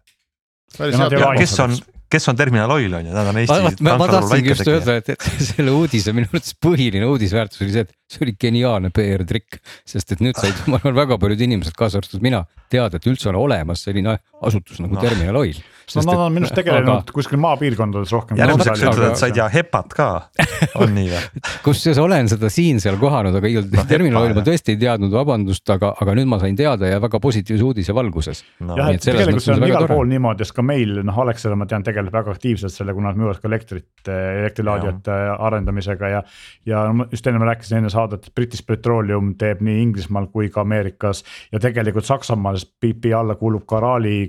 [0.77, 1.75] kes on,
[2.11, 3.83] kes on Terminal Oil on ju, nad on Eesti.
[3.83, 7.87] ma, ma tahtsingi just öelda, et, et selle uudise minu arvates põhiline uudisväärtus oli see,
[7.87, 11.73] et see oli geniaalne PR trikk, sest et nüüd said, ma arvan, väga paljud inimesed,
[11.77, 15.01] kaasa arvatud mina, teada, et üldse on olemas selline asutus nagu no.
[15.01, 15.57] Terminal Oil.
[15.95, 17.13] no nad on minu arust tegelenud aga...
[17.13, 18.37] kuskil maapiirkondades rohkem.
[18.39, 20.07] ja lõpuks ütled, et sa ei tea hepat ka,
[20.81, 21.41] on nii või?
[21.65, 25.65] kusjuures olen seda siin-seal kohanud, aga igal no, Terminal Oil ma tõesti ei teadnud, vabandust,
[25.73, 28.77] aga, aga nüüd ma sain teada ja väga positiivse uudise valguses no..
[28.77, 31.85] jah, et tegelikult see on igal pool niimoodi, sest ka meil noh, Alexela ma tean
[31.85, 36.25] tegeleb väga aktiivselt selle, kuna nad müüvad ka elektrit, elektrilaadijate arendamisega ja.
[36.69, 40.65] ja just enne ma rääkisin enne saadet, et British Petroleum teeb nii Inglismaal kui ka
[40.65, 44.25] Ameerikas ja tegelikult Saksamaal, sest BP alla kuulub ka Rali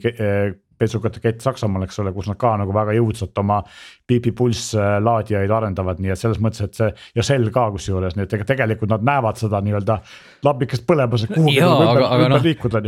[0.79, 3.63] pesukate kett Saksamaal, eks ole, kus nad ka nagu väga jõudsalt oma
[4.09, 8.27] BP Pulse laadijaid arendavad, nii et selles mõttes, et see ja Shell ka kusjuures, nii
[8.27, 9.99] et ega tegelikult nad näevad seda nii-öelda
[10.47, 12.85] labikest põlemas, et kuhugi tuleb no, liikuda.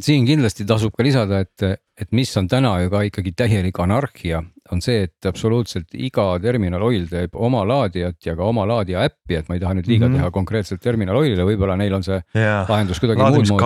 [0.00, 4.42] siin kindlasti tasub ka lisada, et, et mis on täna ju ka ikkagi täielik anarhia
[4.72, 9.38] on see, et absoluutselt iga terminal oil teeb oma laadijat ja ka oma laadija äppi,
[9.38, 10.18] et ma ei taha nüüd liiga mm -hmm.
[10.18, 12.68] teha konkreetselt terminal oil'ile, võib-olla neil on see yeah.
[12.68, 13.62] lahendus kuidagi muud moodi.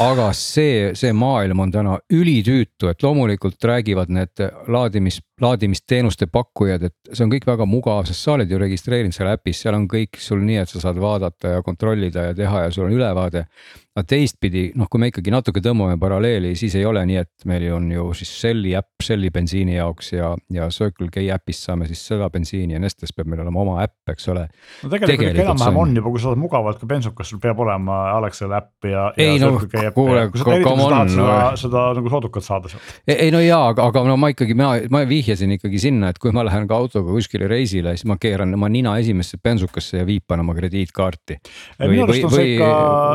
[0.00, 7.12] aga see, see maailm on täna ülitüütu, et loomulikult räägivad need laadimis, laadimisteenuste pakkujad, et
[7.12, 10.20] see on kõik väga mugav, sest sa oled ju registreerinud seal äpis, seal on kõik
[10.22, 13.46] sul nii, et sa saad vaadata ja kontrollida ja teha ja sul on ülevaade
[13.94, 17.68] aga teistpidi noh, kui me ikkagi natuke tõmbame paralleeli, siis ei ole nii, et meil
[17.76, 22.02] on ju siis Shelli äpp Shelli bensiini jaoks ja, ja Circle K äpist saame siis
[22.02, 24.48] seda bensiini ja Nestes peab meil olema oma äpp, eks ole.
[24.82, 28.00] no tegelikult ikka enam-vähem on juba, kui sa oled mugavalt ka bensukas, sul peab olema
[28.16, 29.52] Alexela äpp ja, ja ei, no,
[29.94, 30.26] kuule,
[30.66, 31.14] come on.
[31.60, 32.98] seda, nagu soodukat saada sealt.
[33.06, 36.34] ei no jaa, aga, aga no ma ikkagi, ma, ma vihjasin ikkagi sinna, et kui
[36.36, 40.44] ma lähen ka autoga kuskile reisile, siis ma keeran oma nina esimesse bensukasse ja viipan
[40.44, 41.40] oma krediitkaarti.
[41.88, 42.70] minu arust on see ikka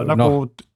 [0.09, 0.69] nagu no,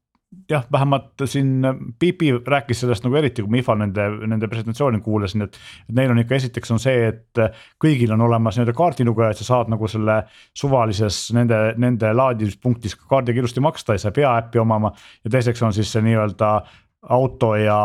[0.50, 1.62] jah, vähemalt siin
[2.00, 5.60] BP rääkis sellest nagu eriti, kui ma IFA nende, nende presentatsiooni kuulasin, et.
[5.90, 7.44] et neil on ikka esiteks on see, et
[7.82, 10.20] kõigil on olemas nii-öelda kaardilugeja, et sa saad nagu selle
[10.58, 14.94] suvalises nende, nende laadimispunktis ka kaardiga ilusti maksta, ei sa ei pea äppi omama.
[15.24, 16.54] ja teiseks on siis see nii-öelda
[17.14, 17.80] auto ja,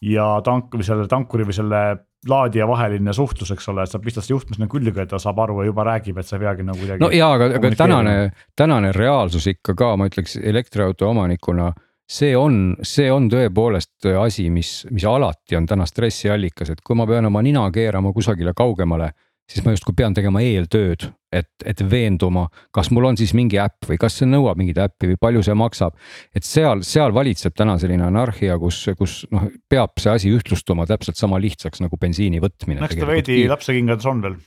[0.00, 1.82] ja tank või selle tankuri või selle
[2.28, 5.70] laadija vaheline suhtlus, eks ole, et sa pistad juhtme sinna külge ta saab aru ja
[5.70, 7.02] juba räägib, et sa ei peagi nagu kuidagi.
[7.02, 8.14] no jaa, aga, aga tänane,
[8.56, 11.72] tänane reaalsus ikka ka, ma ütleks elektriauto omanikuna
[12.06, 17.06] see on, see on tõepoolest asi, mis, mis alati on täna stressiallikas, et kui ma
[17.06, 19.10] pean oma nina keerama kusagile kaugemale
[19.50, 23.88] siis ma justkui pean tegema eeltööd, et, et veenduma, kas mul on siis mingi äpp
[23.90, 25.94] või kas see nõuab mingit äppi või palju see maksab.
[26.34, 31.20] et seal, seal valitseb täna selline anarhia, kus, kus noh, peab see asi ühtlustuma täpselt
[31.20, 32.82] sama lihtsaks nagu bensiini võtmine.
[32.86, 34.38] eks ta veidi lapsekingades on veel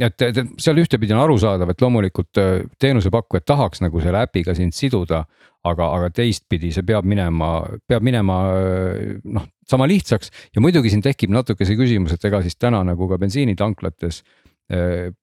[0.00, 4.76] et, et seal ühtepidi on arusaadav, et loomulikult äh, teenusepakkujad tahaks nagu selle äpiga sind
[4.76, 5.24] siduda,
[5.68, 7.54] aga, aga teistpidi see peab minema,
[7.88, 12.42] peab minema äh, noh, sama lihtsaks ja muidugi siin tekib natuke see küsimus, et ega
[12.44, 14.41] siis täna nagu ka bensiinitanklates Äh,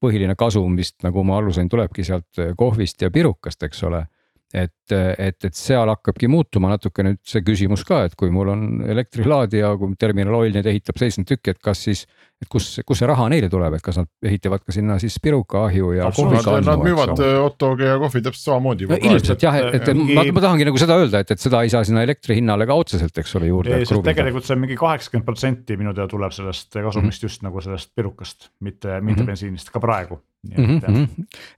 [0.01, 4.05] põhiline kasum vist nagu ma aru sain, tulebki sealt äh, kohvist ja pirukast, eks ole.
[4.49, 8.49] et, äh, et, et seal hakkabki muutuma natuke nüüd see küsimus ka, et kui mul
[8.49, 12.05] on elektrilaadija, kui Terminal Oil neid ehitab seitsekümmend tükki, et kas siis
[12.39, 15.91] et kus, kus see raha neile tuleb, et kas nad ehitavad ka sinna siis pirukaahju
[15.97, 16.61] ja kohvikahju.
[16.69, 18.87] Nad müüvad Ottoga ja kohvi täpselt samamoodi.
[18.87, 21.73] no ilmselt jah, et, et ma, ma tahangi nagu seda öelda, et, et seda ei
[21.73, 23.81] saa sinna elektri hinnale ka otseselt, eks ole, juurde.
[24.07, 27.27] tegelikult see mingi kaheksakümmend protsenti minu teada tuleb sellest kasumist mm -hmm.
[27.27, 29.31] just nagu sellest pirukast, mitte, mitte mm -hmm.
[29.33, 30.21] bensiinist ka praegu.
[30.47, 31.07] Mm -hmm.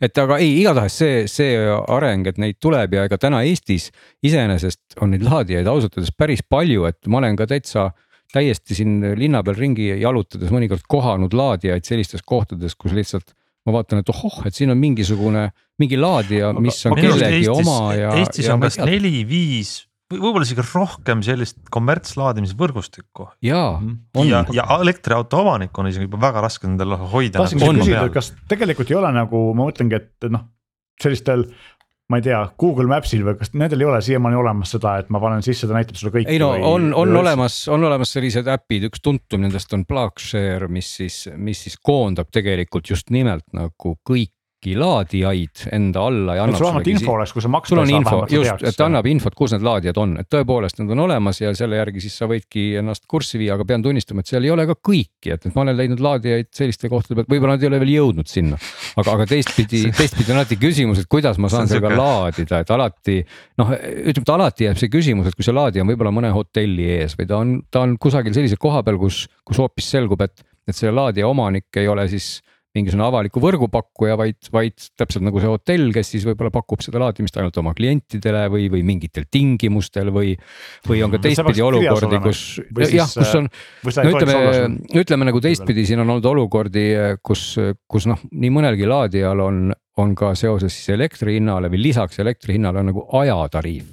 [0.02, 1.58] et aga ei, igatahes see, see
[1.88, 3.92] areng, et neid tuleb ja ega täna Eestis
[4.24, 7.92] iseenesest on neid laadijaid ausalt öeldes päris palju, et ma olen ka täitsa
[8.32, 13.36] täiesti siin linna peal ringi jalutades mõnikord kohanud laadijaid sellistes kohtades, kus lihtsalt
[13.68, 15.46] ma vaatan, et ohoh, et siin on mingisugune,
[15.82, 18.14] mingi laadija, mis on kellegi Eestis, oma ja.
[18.18, 19.76] Eestis ja on kas neli-viis
[20.12, 23.30] või võib-olla isegi rohkem sellist kommertslaadimise võrgustikku.
[23.48, 24.00] jaa, mhm.
[24.18, 24.32] on.
[24.32, 27.40] ja, ja elektriauto omanik on isegi juba väga raske nendel hoida.
[27.40, 30.48] tahtsingi nagu küsida, kas tegelikult ei ole nagu, ma mõtlengi, et noh,
[31.02, 31.48] sellistel
[32.12, 35.22] ma ei tea, Google Maps'il või kas nendel ei ole siiamaani olemas seda, et ma
[35.24, 36.34] panen sisse, ta näitab sulle kõike.
[36.34, 39.86] ei no või, on, on või olemas, on olemas sellised äpid, üks tuntum nendest on
[39.88, 46.36] Plugshare, mis siis, mis siis koondab tegelikult just nimelt nagu kõik kõiki laadijaid enda alla
[46.38, 46.58] ja annab.
[46.60, 47.98] sul vähemalt info oleks, kui sa maksta ei saa.
[47.98, 51.42] info, just, et ta annab infot, kus need laadijad on, et tõepoolest need on olemas
[51.42, 54.54] ja selle järgi siis sa võidki ennast kurssi viia, aga pean tunnistama, et seal ei
[54.54, 57.72] ole ka kõiki, et, et ma olen leidnud laadijaid selliste kohtade pealt, võib-olla nad ei
[57.72, 58.60] ole veel jõudnud sinna.
[59.02, 63.18] aga, aga teistpidi, teistpidi on alati küsimus, et kuidas ma saan sellega laadida, et alati
[63.64, 66.86] noh, ütleme, et alati jääb see küsimus, et kui see laadija on võib-olla mõne hotelli
[67.00, 70.46] ees või ta on, ta on kusagil sellise koha peal, kus, kus hoopis selgub, et,
[70.70, 72.36] et selle laadija omanik ei ole siis
[72.76, 77.36] mingisugune avaliku võrgupakkuja, vaid, vaid täpselt nagu see hotell, kes siis võib-olla pakub seda laadimist
[77.40, 80.38] ainult oma klientidele või, või mingitel tingimustel või.
[80.88, 82.44] või on ka teistpidi olukordi, kus
[82.94, 83.52] jah, kus on,
[83.84, 84.40] no ütleme,
[85.04, 86.88] ütleme nagu teistpidi, siin on olnud olukordi,
[87.24, 87.54] kus,
[87.92, 92.56] kus noh, nii mõnelgi laadijal on on ka seoses siis elektri hinnale või lisaks elektri
[92.56, 93.90] hinnale on nagu ajatariif.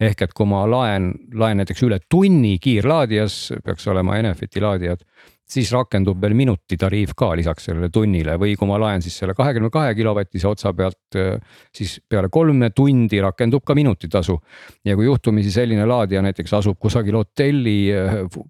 [0.00, 5.06] ehk et kui ma laen, laen näiteks üle tunni kiirlaadijas, peaks olema Enefiti laadijad
[5.46, 9.34] siis rakendub veel minuti tariif ka lisaks sellele tunnile või kui ma laen siis selle
[9.38, 11.18] kahekümne kahe kilovatise otsa pealt,
[11.74, 14.38] siis peale kolme tundi rakendub ka minutitasu.
[14.84, 17.78] ja kui juhtumisi selline laadija näiteks asub kusagil hotelli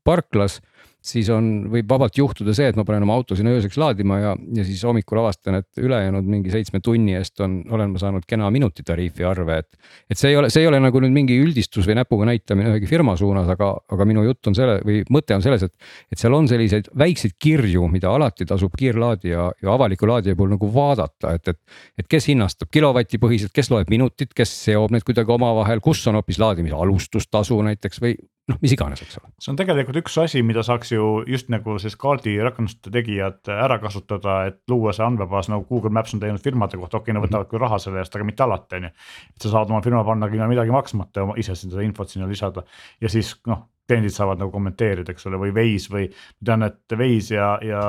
[0.05, 0.61] parklas
[1.07, 4.33] siis on, võib vabalt juhtuda see, et ma panen oma auto sinna ööseks laadima ja,
[4.59, 8.51] ja siis hommikul avastan, et ülejäänud mingi seitsme tunni eest on, olen ma saanud kena
[8.55, 9.93] minutitariifi arve, et.
[10.11, 12.91] et see ei ole, see ei ole nagu nüüd mingi üldistus või näpuga näitamine ühegi
[12.91, 15.75] firma suunas, aga, aga minu jutt on selle või mõte on selles, et.
[16.13, 20.71] et seal on selliseid väikseid kirju, mida alati tasub kiirlaadija ja avaliku laadija puhul nagu
[20.75, 21.81] vaadata, et, et.
[22.03, 26.41] et kes hinnastab kilovatipõhiselt, kes loeb minutit, kes seob need kuidagi omavahel, kus on hoopis
[26.43, 28.17] laadimise alustustasu näiteks või
[28.51, 29.31] noh, mis iganes, eks ole.
[29.43, 33.79] see on tegelikult üks asi, mida saaks ju just nagu siis kaardi rakenduste tegijad ära
[33.83, 37.27] kasutada, et luua see andmebaas nagu Google Maps on teinud firmade kohta, okei okay,, nad
[37.27, 38.93] võtavad küll raha selle eest, aga mitte alati, on ju.
[39.37, 42.67] et sa saad oma firma pannagi ilma midagi maksmata ja ise seda infot sinna lisada
[43.03, 46.07] ja siis noh, kliendid saavad nagu kommenteerida, eks ole, või Waze või.
[46.11, 47.83] ma tean, et Waze ja, ja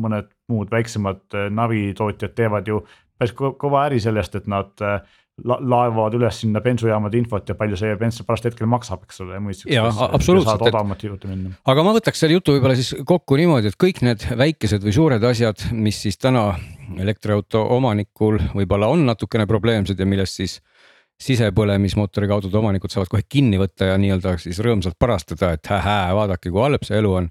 [0.00, 2.82] mõned muud väiksemad navitootjad teevad ju
[3.22, 5.00] päris kõva äri sellest, et nad äh,
[5.48, 9.38] la laevad üles sinna bensujaamade infot ja palju see bens pärast hetkel maksab, eks ole.
[11.08, 11.54] juurde minna.
[11.72, 15.24] aga ma võtaks selle jutu võib-olla siis kokku niimoodi, et kõik need väikesed või suured
[15.24, 16.50] asjad, mis siis täna
[17.00, 20.58] elektriauto omanikul võib-olla on natukene probleemsed ja millest siis
[21.22, 26.50] sisepõlemismootoriga autode omanikud saavad kohe kinni võtta ja nii-öelda siis rõõmsalt parastada, et hää-hää, vaadake,
[26.50, 27.28] kui halb see elu on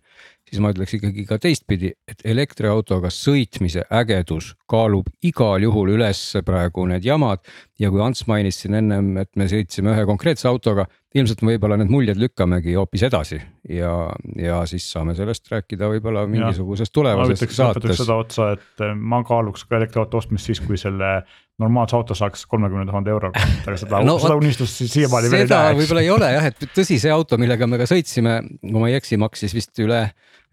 [0.51, 6.83] siis ma ütleks ikkagi ka teistpidi, et elektriautoga sõitmise ägedus kaalub igal juhul üles praegu
[6.89, 7.39] need jamad.
[7.79, 10.85] ja kui Ants mainis siin ennem, et me sõitsime ühe konkreetse autoga,
[11.15, 13.39] ilmselt me võib-olla need muljed lükkamegi hoopis edasi
[13.69, 13.93] ja,
[14.37, 17.97] ja siis saame sellest rääkida võib-olla mingisuguses tulevases saates.
[18.03, 21.21] seda otsa, et ma kaaluks ka elektriauto ostmist siis, kui selle
[21.61, 25.77] normaalse auto saaks kolmekümne tuhande euroga, aga seda no,, seda unistust siiamaani veel ei näe.
[25.79, 28.99] võib-olla ei ole jah, et tõsi, see auto, millega me ka sõitsime, kui ma ei
[28.99, 30.05] eksi, maksis vist üle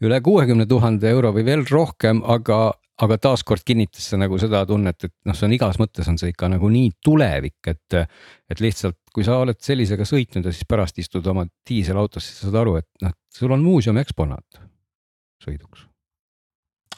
[0.04, 2.58] üle kuuekümne tuhande euro või veel rohkem, aga,
[3.02, 6.32] aga taaskord kinnitas see nagu seda tunnet, et noh, see on igas mõttes on see
[6.32, 7.98] ikka nagu nii tulevik, et.
[8.48, 12.62] et lihtsalt, kui sa oled sellisega sõitnud ja siis pärast istud oma diiselautosse, sa saad
[12.62, 14.62] aru, et noh, sul on muuseumi eksponaat
[15.42, 15.84] sõiduks.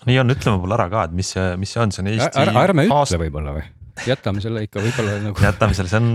[0.07, 2.49] nii on, ütle mulle ära ka, et mis see, mis see on, see on Eesti.
[2.61, 3.65] ärme ütle võib-olla või,
[4.07, 5.45] jätame selle ikka võib-olla nagu.
[5.45, 6.11] jätame selle, see on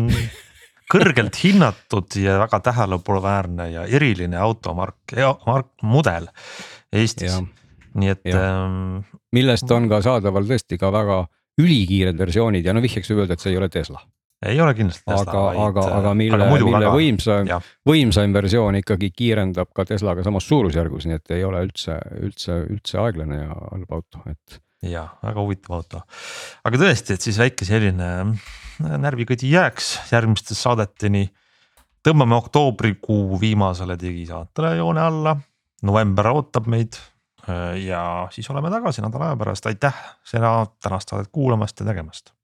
[0.91, 5.15] kõrgelt hinnatud ja väga tähelepanuväärne ja eriline automark,
[5.45, 6.29] mark, mudel
[6.95, 7.39] Eestis,
[7.95, 8.27] nii et.
[8.31, 8.99] Ähm,
[9.35, 11.23] millest on ka saadaval tõesti ka väga
[11.61, 14.01] ülikiired versioonid ja no vihjeks võib öelda, et see ei ole Tesla.
[14.45, 15.31] ei ole kindlasti Tesla.
[15.31, 16.91] aga, aga, aga mille, mille väga...
[16.93, 17.51] võimsam,
[17.87, 23.01] võimsaim versioon ikkagi kiirendab ka Teslaga samas suurusjärgus, nii et ei ole üldse, üldse, üldse
[23.01, 24.61] aeglane ja halb auto, et.
[24.89, 26.03] Ja väga huvitav auto,
[26.65, 28.11] aga tõesti, et siis väike selline
[28.79, 31.29] närvikõdi jääks järgmiste saadeteni.
[32.05, 35.35] tõmbame oktoobrikuu viimasele digisaatele joone alla.
[35.85, 36.97] November ootab meid
[37.49, 42.34] äh, ja siis oleme tagasi nädala aja pärast, aitäh seda tänast saadet kuulamast ja tegemast